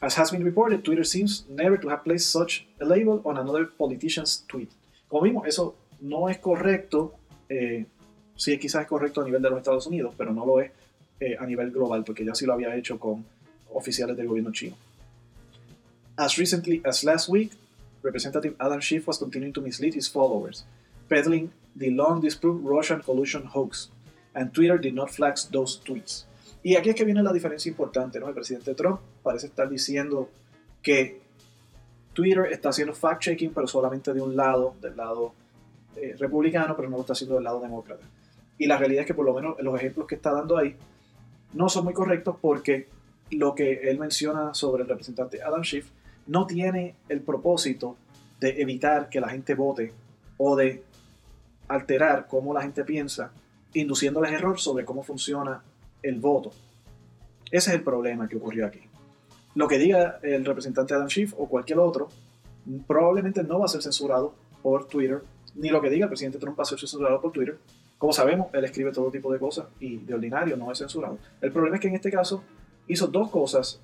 [0.01, 3.67] As has been reported, Twitter seems never to have placed such a label on another
[3.77, 4.71] politician's tweet.
[5.07, 7.15] Como vimos, eso no es correcto.
[7.49, 7.85] Eh,
[8.35, 10.71] sí, quizás es correcto a nivel de los Estados Unidos, pero no lo es
[11.19, 13.25] eh, a nivel global, porque ya sí lo había hecho con
[13.73, 14.75] oficiales del gobierno chino.
[16.15, 17.51] As recently as last week,
[18.03, 20.65] Representative Adam Schiff was continuing to mislead his followers,
[21.09, 23.89] peddling the long disproved Russian collusion hoax,
[24.35, 26.27] and Twitter did not flag those tweets.
[26.61, 28.27] Y aquí es que viene la diferencia importante, ¿no?
[28.27, 30.29] El presidente Trump parece estar diciendo
[30.81, 31.21] que
[32.13, 35.33] Twitter está haciendo fact-checking, pero solamente de un lado, del lado
[35.95, 38.05] eh, republicano, pero no lo está haciendo del lado demócrata.
[38.57, 40.75] Y la realidad es que por lo menos los ejemplos que está dando ahí
[41.53, 42.87] no son muy correctos porque
[43.31, 45.89] lo que él menciona sobre el representante Adam Schiff
[46.27, 47.97] no tiene el propósito
[48.39, 49.93] de evitar que la gente vote
[50.37, 50.83] o de
[51.67, 53.31] alterar cómo la gente piensa,
[53.73, 55.63] induciéndoles error sobre cómo funciona
[56.01, 56.51] el voto.
[57.51, 58.81] Ese es el problema que ocurrió aquí.
[59.55, 62.09] Lo que diga el representante Adam Schiff o cualquier otro
[62.87, 65.21] probablemente no va a ser censurado por Twitter,
[65.55, 67.57] ni lo que diga el presidente Trump va a ser censurado por Twitter.
[67.97, 71.17] Como sabemos, él escribe todo tipo de cosas y de ordinario no es censurado.
[71.41, 72.43] El problema es que en este caso
[72.87, 73.79] hizo dos cosas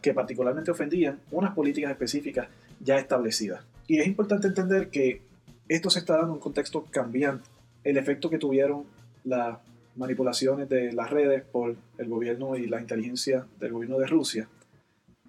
[0.00, 2.48] que particularmente ofendían unas políticas específicas
[2.80, 3.64] ya establecidas.
[3.86, 5.22] Y es importante entender que
[5.68, 7.48] esto se está dando en un contexto cambiante.
[7.84, 8.84] El efecto que tuvieron
[9.24, 9.58] las
[9.96, 14.48] manipulaciones de las redes por el gobierno y la inteligencia del gobierno de Rusia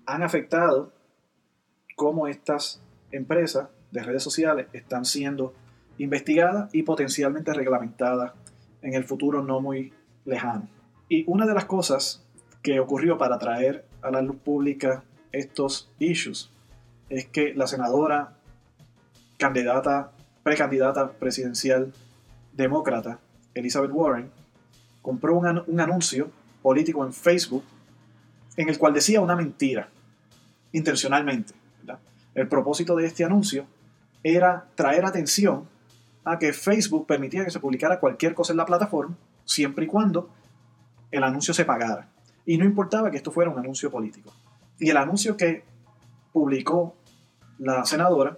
[0.06, 0.92] han afectado
[1.96, 5.54] cómo estas empresas de redes sociales están siendo
[5.98, 8.34] investigadas y potencialmente reglamentadas
[8.82, 9.94] en el futuro no muy
[10.26, 10.68] lejano.
[11.10, 12.24] Y una de las cosas
[12.62, 16.50] que ocurrió para traer a la luz pública estos issues
[17.10, 18.34] es que la senadora
[19.38, 20.12] candidata,
[20.44, 21.94] precandidata presidencial
[22.54, 23.20] demócrata,
[23.54, 24.32] Elizabeth Warren,
[25.02, 27.64] compró un anuncio político en Facebook
[28.56, 29.90] en el cual decía una mentira,
[30.72, 31.54] intencionalmente.
[32.36, 33.68] El propósito de este anuncio
[34.24, 35.68] era traer atención
[36.26, 40.30] a que Facebook permitía que se publicara cualquier cosa en la plataforma, siempre y cuando
[41.12, 42.10] el anuncio se pagara.
[42.46, 44.34] Y no importaba que esto fuera un anuncio político.
[44.80, 45.64] Y el anuncio que
[46.32, 46.96] publicó
[47.60, 48.38] la senadora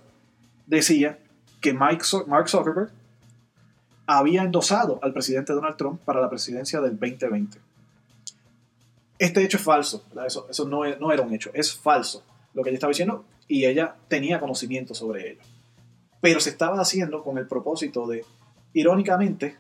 [0.68, 1.20] decía
[1.62, 2.92] que Mike Mark Zuckerberg
[4.06, 7.58] había endosado al presidente Donald Trump para la presidencia del 2020.
[9.18, 12.70] Este hecho es falso, eso, eso no, no, era un hecho, es falso lo que
[12.70, 15.42] ella estaba diciendo y ella tenía conocimiento sobre ello.
[16.26, 18.26] Pero se estaba haciendo con el propósito de,
[18.74, 19.58] irónicamente,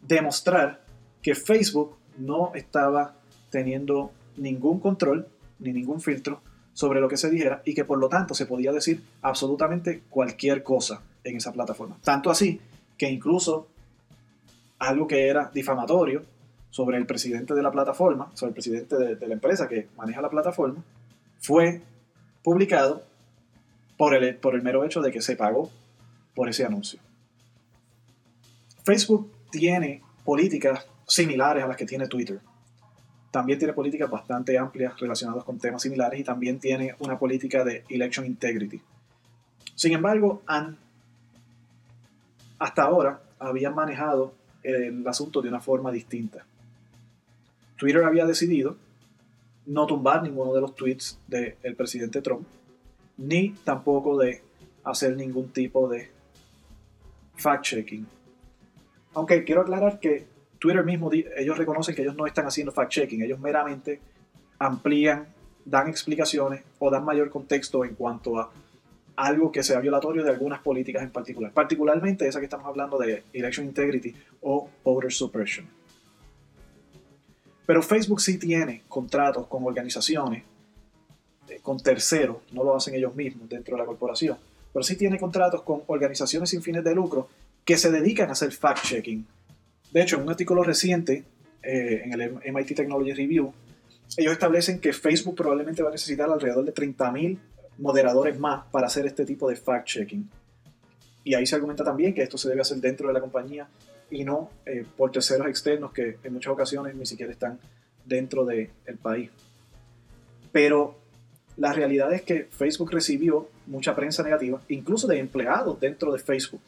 [0.00, 0.80] demostrar
[1.20, 3.16] que Facebook no estaba
[3.50, 6.40] teniendo ningún control ni ningún filtro
[6.72, 10.62] sobre lo que se dijera y que por lo tanto se podía decir absolutamente cualquier
[10.62, 11.98] cosa en esa plataforma.
[12.02, 12.58] Tanto así
[12.96, 13.68] que incluso
[14.78, 16.22] algo que era difamatorio
[16.70, 20.30] sobre el presidente de la plataforma, sobre el presidente de, la empresa que maneja la
[20.30, 20.82] plataforma,
[21.38, 21.82] fue
[22.42, 23.04] publicado
[23.96, 25.70] por el, por el mero hecho de que se pagó
[26.34, 27.00] por ese anuncio.
[28.84, 32.40] Facebook tiene políticas similares a las que tiene Twitter.
[33.30, 37.84] También tiene políticas bastante amplias relacionadas con temas similares y también tiene una política de
[37.88, 38.80] election integrity.
[39.74, 40.78] Sin embargo, han,
[42.58, 46.44] hasta ahora habían manejado el asunto de una forma distinta.
[47.76, 48.76] Twitter había decidido
[49.66, 52.46] no tumbar ninguno de los tweets del presidente Trump,
[53.16, 54.42] ni tampoco de
[54.84, 56.10] hacer ningún tipo de
[57.36, 58.06] fact-checking.
[59.14, 60.26] Aunque quiero aclarar que
[60.58, 64.00] Twitter mismo, ellos reconocen que ellos no están haciendo fact-checking, ellos meramente
[64.58, 65.26] amplían,
[65.64, 68.50] dan explicaciones o dan mayor contexto en cuanto a
[69.16, 73.24] algo que sea violatorio de algunas políticas en particular, particularmente esa que estamos hablando de
[73.32, 75.66] election integrity o voter suppression.
[77.64, 80.44] Pero Facebook sí tiene contratos con organizaciones,
[81.62, 84.36] con terceros, no lo hacen ellos mismos dentro de la corporación,
[84.72, 87.28] pero sí tiene contratos con organizaciones sin fines de lucro
[87.64, 89.24] que se dedican a hacer fact-checking.
[89.92, 91.24] De hecho, en un artículo reciente
[91.62, 93.52] eh, en el MIT Technology Review,
[94.16, 97.38] ellos establecen que Facebook probablemente va a necesitar alrededor de 30.000
[97.78, 100.28] moderadores más para hacer este tipo de fact-checking.
[101.24, 103.68] Y ahí se argumenta también que esto se debe hacer dentro de la compañía
[104.10, 107.58] y no eh, por terceros externos que en muchas ocasiones ni siquiera están
[108.04, 108.70] dentro del
[109.02, 109.30] país.
[110.52, 110.96] Pero
[111.56, 116.60] la realidad es que Facebook recibió mucha prensa negativa, incluso de empleados dentro de Facebook,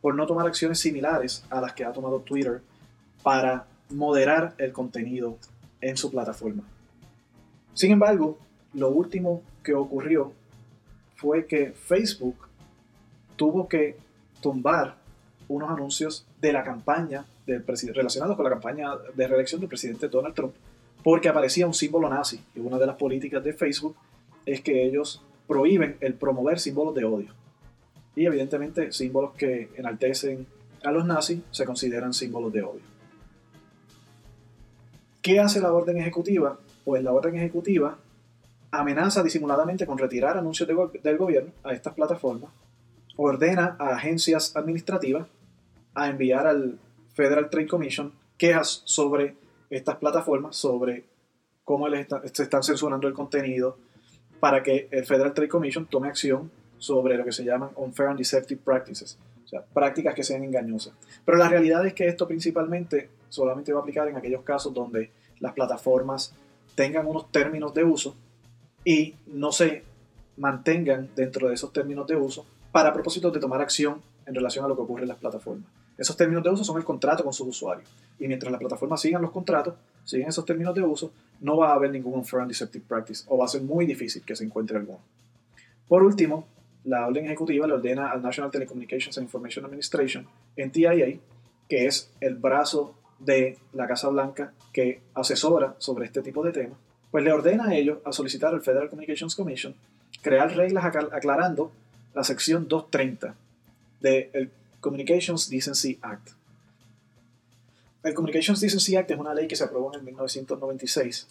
[0.00, 2.60] por no tomar acciones similares a las que ha tomado Twitter
[3.22, 5.36] para moderar el contenido
[5.80, 6.62] en su plataforma.
[7.74, 8.38] Sin embargo,
[8.74, 10.32] lo último que ocurrió
[11.16, 12.36] fue que Facebook
[13.36, 13.96] tuvo que
[14.40, 14.96] tumbar
[15.48, 20.34] unos anuncios de la campaña del relacionados con la campaña de reelección del presidente Donald
[20.34, 20.54] Trump
[21.02, 23.96] porque aparecía un símbolo nazi y una de las políticas de Facebook
[24.46, 27.34] es que ellos prohíben el promover símbolos de odio
[28.14, 30.46] y evidentemente símbolos que enaltecen
[30.84, 32.82] a los nazis se consideran símbolos de odio.
[35.22, 36.58] ¿Qué hace la orden ejecutiva?
[36.84, 37.98] Pues la orden ejecutiva
[38.70, 40.68] amenaza disimuladamente con retirar anuncios
[41.02, 42.50] del gobierno a estas plataformas,
[43.16, 45.26] ordena a agencias administrativas
[45.94, 46.78] a enviar al
[47.14, 49.34] Federal Trade Commission quejas sobre
[49.68, 51.04] estas plataformas, sobre
[51.64, 51.86] cómo
[52.32, 53.76] se están censurando el contenido,
[54.40, 58.18] para que el Federal Trade Commission tome acción sobre lo que se llaman unfair and
[58.18, 60.94] deceptive practices, o sea, prácticas que sean engañosas.
[61.24, 65.10] Pero la realidad es que esto principalmente solamente va a aplicar en aquellos casos donde
[65.38, 66.34] las plataformas
[66.74, 68.16] tengan unos términos de uso
[68.84, 69.84] y no se
[70.38, 74.68] mantengan dentro de esos términos de uso para propósitos de tomar acción en relación a
[74.68, 75.66] lo que ocurre en las plataformas.
[76.00, 77.86] Esos términos de uso son el contrato con sus usuarios.
[78.18, 81.74] Y mientras las plataformas sigan los contratos, siguen esos términos de uso, no va a
[81.74, 84.78] haber ningún unfair and deceptive practice o va a ser muy difícil que se encuentre
[84.78, 85.00] alguno.
[85.88, 86.48] Por último,
[86.84, 91.18] la orden ejecutiva le ordena al National Telecommunications and Information Administration, NTIA,
[91.68, 96.78] que es el brazo de la Casa Blanca que asesora sobre este tipo de temas,
[97.10, 99.74] pues le ordena a ellos a solicitar al Federal Communications Commission
[100.22, 101.72] crear reglas aclarando
[102.14, 103.34] la sección 230
[104.00, 106.30] del Communications Decency Act.
[108.02, 111.28] El Communications Decency Act es una ley que se aprobó en el 1996.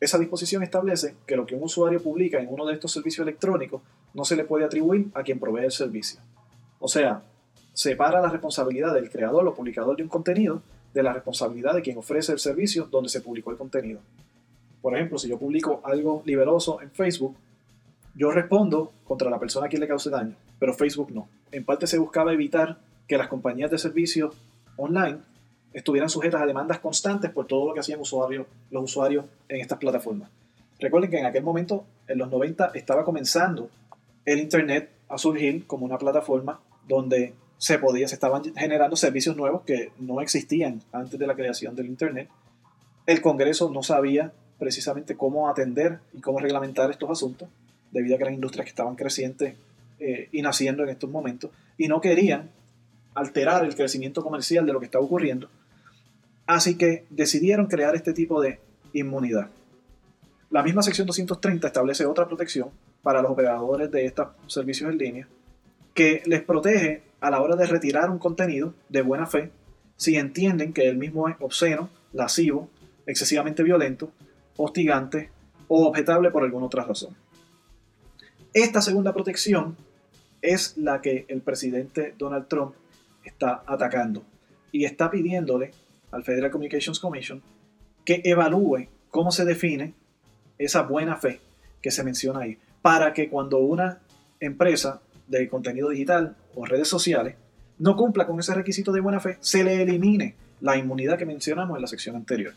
[0.00, 3.82] Esa disposición establece que lo que un usuario publica en uno de estos servicios electrónicos
[4.14, 6.20] no se le puede atribuir a quien provee el servicio.
[6.78, 7.22] O sea,
[7.74, 10.62] separa la responsabilidad del creador o publicador de un contenido
[10.94, 14.00] de la responsabilidad de quien ofrece el servicio donde se publicó el contenido.
[14.80, 17.36] Por ejemplo, si yo publico algo liberoso en Facebook,
[18.14, 21.28] yo respondo contra la persona a quien le cause daño, pero Facebook no.
[21.52, 24.34] En parte se buscaba evitar que las compañías de servicios
[24.76, 25.18] online
[25.72, 30.30] estuvieran sujetas a demandas constantes por todo lo que hacían los usuarios en estas plataformas.
[30.78, 33.70] Recuerden que en aquel momento, en los 90, estaba comenzando
[34.24, 39.62] el Internet a surgir como una plataforma donde se podía, se estaban generando servicios nuevos
[39.62, 42.28] que no existían antes de la creación del Internet.
[43.06, 47.48] El Congreso no sabía precisamente cómo atender y cómo reglamentar estos asuntos,
[47.94, 49.54] debido a que eran industrias que estaban crecientes
[49.98, 52.50] eh, y naciendo en estos momentos, y no querían
[53.14, 55.48] alterar el crecimiento comercial de lo que estaba ocurriendo.
[56.46, 58.58] Así que decidieron crear este tipo de
[58.92, 59.48] inmunidad.
[60.50, 62.68] La misma sección 230 establece otra protección
[63.02, 65.28] para los operadores de estos servicios en línea
[65.94, 69.50] que les protege a la hora de retirar un contenido de buena fe
[69.96, 72.68] si entienden que el mismo es obsceno, lascivo,
[73.06, 74.10] excesivamente violento,
[74.56, 75.30] hostigante
[75.68, 77.16] o objetable por alguna otra razón.
[78.54, 79.76] Esta segunda protección
[80.40, 82.76] es la que el presidente Donald Trump
[83.24, 84.22] está atacando
[84.70, 85.72] y está pidiéndole
[86.12, 87.42] al Federal Communications Commission
[88.04, 89.94] que evalúe cómo se define
[90.56, 91.40] esa buena fe
[91.82, 93.98] que se menciona ahí, para que cuando una
[94.38, 97.34] empresa de contenido digital o redes sociales
[97.80, 101.76] no cumpla con ese requisito de buena fe, se le elimine la inmunidad que mencionamos
[101.76, 102.54] en la sección anterior.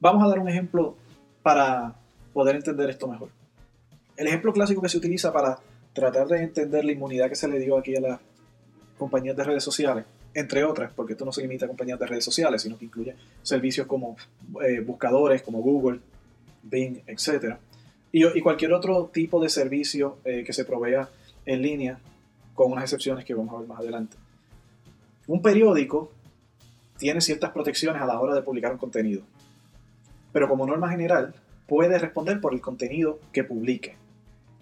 [0.00, 0.98] Vamos a dar un ejemplo
[1.42, 1.94] para
[2.34, 3.30] poder entender esto mejor.
[4.16, 5.58] El ejemplo clásico que se utiliza para
[5.92, 8.20] tratar de entender la inmunidad que se le dio aquí a las
[8.98, 10.04] compañías de redes sociales,
[10.34, 13.14] entre otras, porque esto no se limita a compañías de redes sociales, sino que incluye
[13.42, 14.16] servicios como
[14.62, 16.00] eh, buscadores, como Google,
[16.62, 17.56] Bing, etc.
[18.12, 21.08] Y, cualquier otro tipo de servicio eh, que se provea
[21.44, 21.98] en línea,
[22.54, 24.16] con unas excepciones que vamos a ver más adelante.
[25.26, 26.12] Un periódico
[26.96, 29.22] tiene ciertas protecciones a la hora de publicar un contenido,
[30.32, 31.34] pero como norma general
[31.66, 33.96] puede responder por el contenido que publique.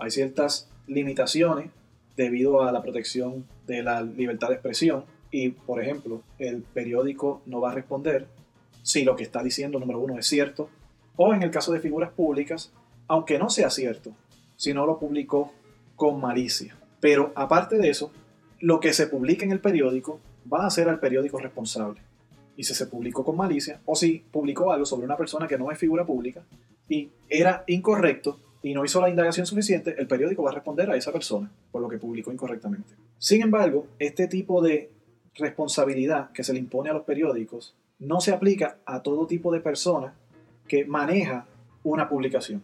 [0.05, 1.71] Hay ciertas limitaciones
[2.15, 7.63] debido a la protección de la libertad de expresión y, por ejemplo, el periódico no
[7.63, 8.27] va a responder
[8.83, 10.69] si lo que está diciendo, número uno, es cierto,
[11.17, 12.71] o en el caso de figuras públicas,
[13.09, 14.13] aunque no sea cierto,
[14.57, 15.53] si no lo publicó
[15.97, 16.77] con malicia.
[17.01, 18.13] Pero aparte de eso,
[18.61, 20.21] lo que se publica en el periódico
[20.53, 22.03] va a ser al periódico responsable.
[22.59, 25.71] Y si se publicó con malicia, o si publicó algo sobre una persona que no
[25.71, 26.45] es figura pública
[26.91, 30.97] y era incorrecto y no hizo la indagación suficiente, el periódico va a responder a
[30.97, 32.95] esa persona por lo que publicó incorrectamente.
[33.19, 34.91] Sin embargo, este tipo de
[35.35, 39.61] responsabilidad que se le impone a los periódicos no se aplica a todo tipo de
[39.61, 40.15] persona
[40.67, 41.45] que maneja
[41.83, 42.63] una publicación.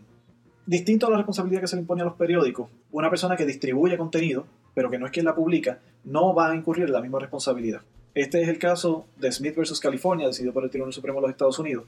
[0.64, 3.98] Distinto a la responsabilidad que se le impone a los periódicos, una persona que distribuye
[3.98, 7.18] contenido, pero que no es quien la publica, no va a incurrir en la misma
[7.18, 7.82] responsabilidad.
[8.14, 11.30] Este es el caso de Smith versus California, decidido por el Tribunal Supremo de los
[11.32, 11.84] Estados Unidos,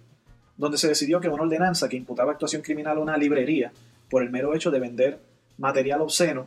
[0.59, 3.73] donde se decidió que una ordenanza que imputaba actuación criminal a una librería
[4.13, 5.21] por el mero hecho de vender
[5.57, 6.47] material obsceno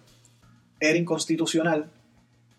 [0.80, 1.89] era inconstitucional,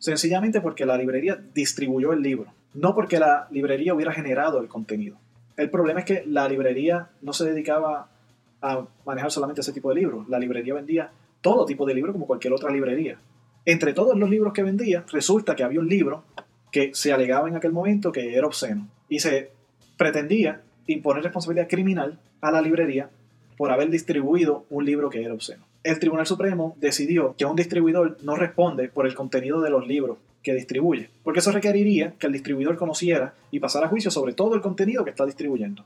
[0.01, 5.17] sencillamente porque la librería distribuyó el libro, no porque la librería hubiera generado el contenido.
[5.57, 8.09] El problema es que la librería no se dedicaba
[8.61, 10.29] a manejar solamente ese tipo de libros.
[10.29, 13.17] La librería vendía todo tipo de libros como cualquier otra librería.
[13.65, 16.25] Entre todos los libros que vendía, resulta que había un libro
[16.73, 18.89] que se alegaba en aquel momento que era obsceno.
[19.09, 19.53] Y se
[19.97, 23.09] pretendía imponer responsabilidad criminal a la librería
[23.57, 25.65] por haber distribuido un libro que era obsceno.
[25.83, 30.19] El Tribunal Supremo decidió que un distribuidor no responde por el contenido de los libros
[30.43, 34.61] que distribuye, porque eso requeriría que el distribuidor conociera y pasara juicio sobre todo el
[34.61, 35.85] contenido que está distribuyendo.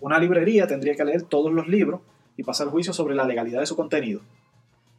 [0.00, 2.00] Una librería tendría que leer todos los libros
[2.36, 4.20] y pasar juicio sobre la legalidad de su contenido.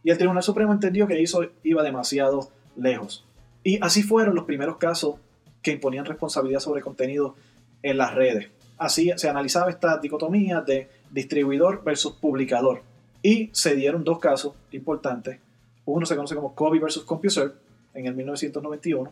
[0.03, 3.25] Y el Tribunal Supremo entendió que eso iba demasiado lejos.
[3.63, 5.15] Y así fueron los primeros casos
[5.61, 7.35] que imponían responsabilidad sobre contenido
[7.81, 8.49] en las redes.
[8.77, 12.83] Así se analizaba esta dicotomía de distribuidor versus publicador.
[13.23, 15.39] Y se dieron dos casos importantes.
[15.85, 17.55] Uno se conoce como Kobe versus CompuServe,
[17.95, 19.11] en el 1991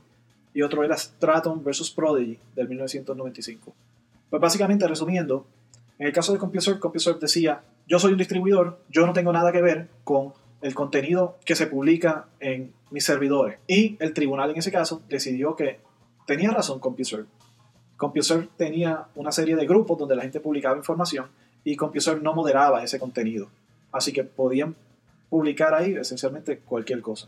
[0.53, 3.73] y otro era Stratton versus Prodigy del 1995.
[4.29, 5.47] Pues básicamente resumiendo,
[5.97, 9.51] en el caso de CompuServe, CompuServe decía, yo soy un distribuidor, yo no tengo nada
[9.51, 13.57] que ver con el contenido que se publica en mis servidores.
[13.67, 15.79] Y el tribunal en ese caso decidió que
[16.27, 17.27] tenía razón CompuServe.
[17.97, 21.27] CompuServe tenía una serie de grupos donde la gente publicaba información
[21.63, 23.47] y CompuServe no moderaba ese contenido.
[23.91, 24.75] Así que podían
[25.29, 27.27] publicar ahí esencialmente cualquier cosa.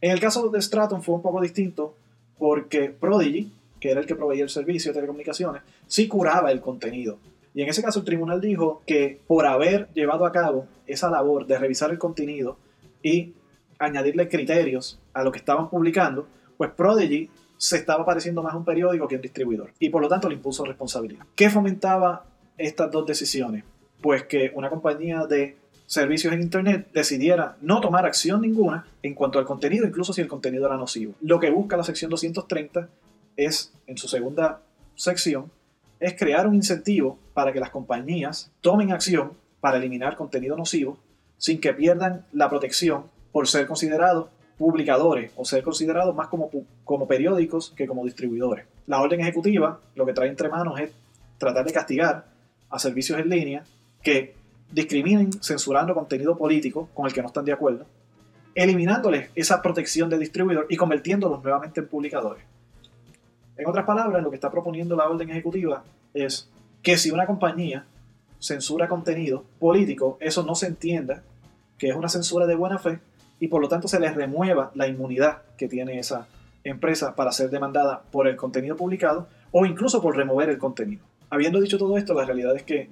[0.00, 1.94] En el caso de Stratton fue un poco distinto
[2.38, 7.18] porque Prodigy, que era el que proveía el servicio de telecomunicaciones, sí curaba el contenido.
[7.54, 11.46] Y en ese caso el tribunal dijo que por haber llevado a cabo esa labor
[11.46, 12.56] de revisar el contenido
[13.02, 13.34] y
[13.78, 18.64] añadirle criterios a lo que estaban publicando, pues Prodigy se estaba pareciendo más a un
[18.64, 19.72] periódico que a un distribuidor.
[19.80, 21.26] Y por lo tanto le impuso responsabilidad.
[21.34, 22.24] ¿Qué fomentaba
[22.58, 23.64] estas dos decisiones?
[24.02, 25.56] Pues que una compañía de
[25.86, 30.28] servicios en Internet decidiera no tomar acción ninguna en cuanto al contenido, incluso si el
[30.28, 31.14] contenido era nocivo.
[31.22, 32.88] Lo que busca la sección 230
[33.36, 34.60] es, en su segunda
[34.94, 35.50] sección,
[35.98, 40.98] es crear un incentivo para que las compañías tomen acción para eliminar contenido nocivo
[41.38, 44.28] sin que pierdan la protección por ser considerados
[44.58, 46.50] publicadores o ser considerados más como,
[46.84, 48.66] como periódicos que como distribuidores.
[48.86, 50.90] La orden ejecutiva lo que trae entre manos es
[51.38, 52.26] tratar de castigar
[52.70, 53.64] a servicios en línea
[54.02, 54.34] que
[54.70, 57.86] discriminen censurando contenido político con el que no están de acuerdo,
[58.54, 62.44] eliminándoles esa protección de distribuidor y convirtiéndolos nuevamente en publicadores.
[63.56, 66.48] En otras palabras, lo que está proponiendo la orden ejecutiva es
[66.82, 67.86] que si una compañía
[68.38, 71.22] censura contenido político, eso no se entienda
[71.76, 73.00] que es una censura de buena fe
[73.40, 76.26] y por lo tanto se les remueva la inmunidad que tiene esa
[76.64, 81.07] empresa para ser demandada por el contenido publicado o incluso por remover el contenido.
[81.30, 82.88] Habiendo dicho todo esto, la realidad es que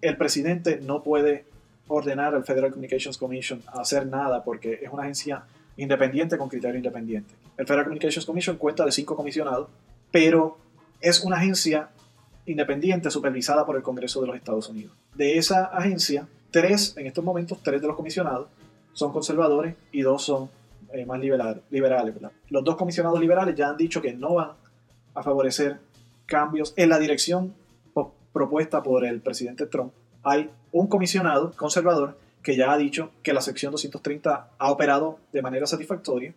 [0.00, 1.44] el presidente no puede
[1.88, 5.44] ordenar al Federal Communications Commission a hacer nada porque es una agencia
[5.76, 7.34] independiente con criterio independiente.
[7.56, 9.68] El Federal Communications Commission cuenta de cinco comisionados,
[10.10, 10.58] pero
[11.00, 11.88] es una agencia
[12.46, 14.92] independiente supervisada por el Congreso de los Estados Unidos.
[15.14, 18.48] De esa agencia, tres, en estos momentos, tres de los comisionados
[18.92, 20.50] son conservadores y dos son
[20.92, 21.62] eh, más liberales.
[22.50, 24.50] Los dos comisionados liberales ya han dicho que no van
[25.14, 25.78] a favorecer
[26.26, 27.54] cambios en la dirección
[28.34, 33.40] propuesta por el presidente Trump, hay un comisionado conservador que ya ha dicho que la
[33.40, 36.34] sección 230 ha operado de manera satisfactoria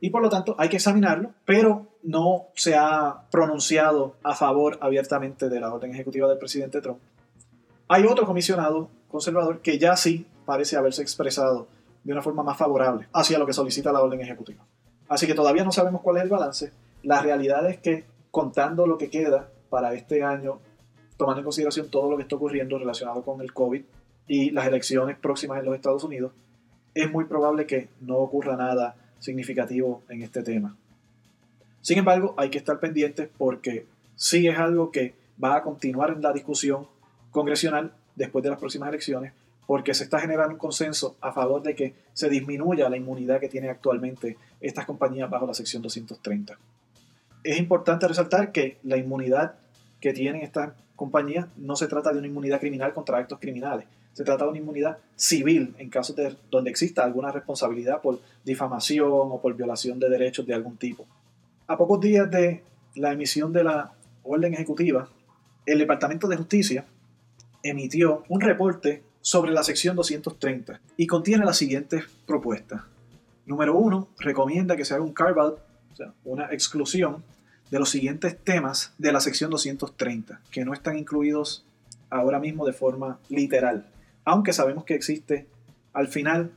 [0.00, 5.48] y por lo tanto hay que examinarlo, pero no se ha pronunciado a favor abiertamente
[5.48, 6.98] de la orden ejecutiva del presidente Trump.
[7.88, 11.68] Hay otro comisionado conservador que ya sí parece haberse expresado
[12.02, 14.64] de una forma más favorable hacia lo que solicita la orden ejecutiva.
[15.08, 16.72] Así que todavía no sabemos cuál es el balance.
[17.02, 20.58] La realidad es que contando lo que queda para este año
[21.16, 23.82] tomando en consideración todo lo que está ocurriendo relacionado con el COVID
[24.26, 26.32] y las elecciones próximas en los Estados Unidos,
[26.94, 30.76] es muy probable que no ocurra nada significativo en este tema.
[31.80, 33.86] Sin embargo, hay que estar pendientes porque
[34.16, 36.86] sí es algo que va a continuar en la discusión
[37.30, 39.32] congresional después de las próximas elecciones
[39.66, 43.48] porque se está generando un consenso a favor de que se disminuya la inmunidad que
[43.48, 46.58] tienen actualmente estas compañías bajo la sección 230.
[47.42, 49.56] Es importante resaltar que la inmunidad
[50.04, 54.22] que tienen estas compañías no se trata de una inmunidad criminal contra actos criminales, se
[54.22, 59.40] trata de una inmunidad civil en casos de donde exista alguna responsabilidad por difamación o
[59.40, 61.06] por violación de derechos de algún tipo.
[61.68, 62.62] A pocos días de
[62.96, 63.92] la emisión de la
[64.24, 65.08] orden ejecutiva,
[65.64, 66.84] el Departamento de Justicia
[67.62, 72.82] emitió un reporte sobre la sección 230 y contiene las siguientes propuestas.
[73.46, 75.60] Número uno, recomienda que se haga un carve-out,
[75.94, 77.24] o sea, una exclusión
[77.70, 81.64] de los siguientes temas de la sección 230, que no están incluidos
[82.10, 83.86] ahora mismo de forma literal,
[84.24, 85.46] aunque sabemos que existe
[85.92, 86.52] al final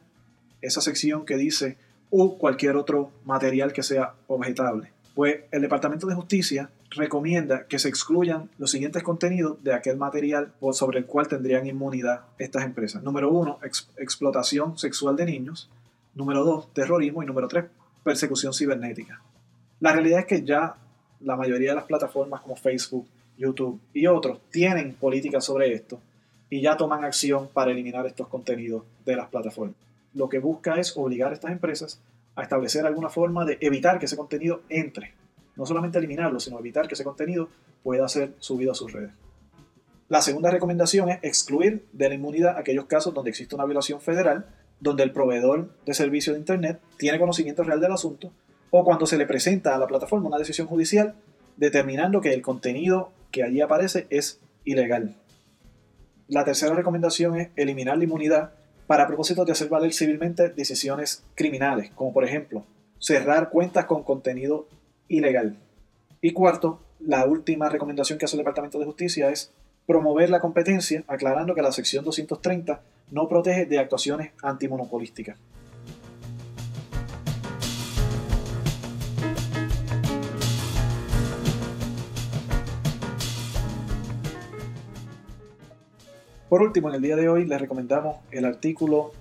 [0.61, 1.77] esa sección que dice
[2.09, 4.91] o cualquier otro material que sea objetable.
[5.15, 10.53] Pues el Departamento de Justicia recomienda que se excluyan los siguientes contenidos de aquel material
[10.71, 13.03] sobre el cual tendrían inmunidad estas empresas.
[13.03, 13.59] Número uno,
[13.97, 15.69] explotación sexual de niños.
[16.15, 17.23] Número dos, terrorismo.
[17.23, 17.65] Y número tres,
[18.03, 19.21] persecución cibernética.
[19.79, 20.77] La realidad es que ya
[21.19, 23.07] la mayoría de las plataformas como Facebook,
[23.37, 25.99] YouTube y otros tienen políticas sobre esto
[26.49, 29.75] y ya toman acción para eliminar estos contenidos de las plataformas.
[30.13, 31.99] Lo que busca es obligar a estas empresas
[32.35, 35.13] a establecer alguna forma de evitar que ese contenido entre
[35.55, 37.49] no solamente eliminarlo, sino evitar que ese contenido
[37.83, 39.11] pueda ser subido a sus redes.
[40.07, 44.45] La segunda recomendación es excluir de la inmunidad aquellos casos donde existe una violación federal,
[44.79, 48.31] donde el proveedor de servicio de Internet tiene conocimiento real del asunto,
[48.71, 51.15] o cuando se le presenta a la plataforma una decisión judicial
[51.55, 55.15] determinando que el contenido que allí aparece es ilegal.
[56.27, 58.51] La tercera recomendación es eliminar la inmunidad
[58.85, 62.63] para propósitos de hacer valer civilmente decisiones criminales, como por ejemplo
[62.99, 64.67] cerrar cuentas con contenido
[65.07, 65.57] ilegal.
[66.21, 69.51] Y cuarto, la última recomendación que hace el Departamento de Justicia es
[69.85, 75.37] promover la competencia, aclarando que la sección 230 no protege de actuaciones antimonopolísticas.
[86.49, 89.11] Por último, en el día de hoy les recomendamos el artículo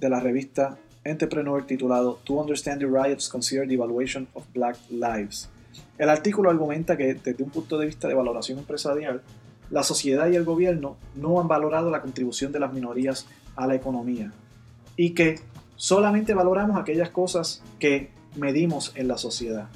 [0.00, 5.48] de la revista Entrepreneur titulado To Understand the Riots Consider the Evaluation of Black Lives.
[5.96, 9.22] El artículo argumenta que desde un punto de vista de valoración empresarial,
[9.70, 13.26] la sociedad y el gobierno no han valorado la contribución de las minorías
[13.56, 14.30] a la economía
[14.94, 15.40] y que
[15.76, 19.70] solamente valoramos aquellas cosas que medimos en la sociedad.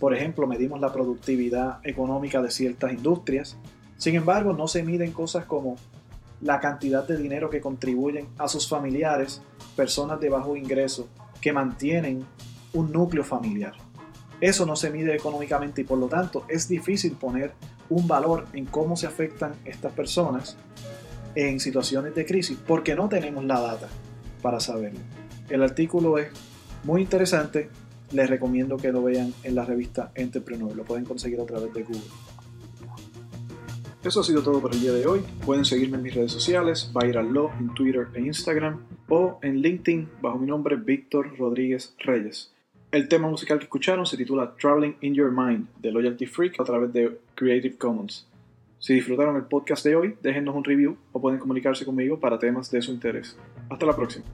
[0.00, 3.56] Por ejemplo, medimos la productividad económica de ciertas industrias.
[3.96, 5.76] Sin embargo, no se miden cosas como
[6.40, 9.42] la cantidad de dinero que contribuyen a sus familiares,
[9.76, 11.08] personas de bajo ingreso,
[11.40, 12.24] que mantienen
[12.72, 13.74] un núcleo familiar.
[14.40, 17.52] Eso no se mide económicamente y por lo tanto es difícil poner
[17.90, 20.56] un valor en cómo se afectan estas personas
[21.34, 23.88] en situaciones de crisis porque no tenemos la data
[24.40, 25.00] para saberlo.
[25.48, 26.28] El artículo es
[26.84, 27.68] muy interesante,
[28.12, 31.82] les recomiendo que lo vean en la revista Entrepreneur, lo pueden conseguir a través de
[31.82, 32.27] Google.
[34.04, 35.22] Eso ha sido todo por el día de hoy.
[35.44, 40.38] Pueden seguirme en mis redes sociales, Law en Twitter e Instagram o en LinkedIn bajo
[40.38, 42.52] mi nombre Víctor Rodríguez Reyes.
[42.92, 46.64] El tema musical que escucharon se titula Traveling in Your Mind de Loyalty Freak a
[46.64, 48.26] través de Creative Commons.
[48.78, 52.70] Si disfrutaron el podcast de hoy, déjenos un review o pueden comunicarse conmigo para temas
[52.70, 53.36] de su interés.
[53.68, 54.24] Hasta la próxima.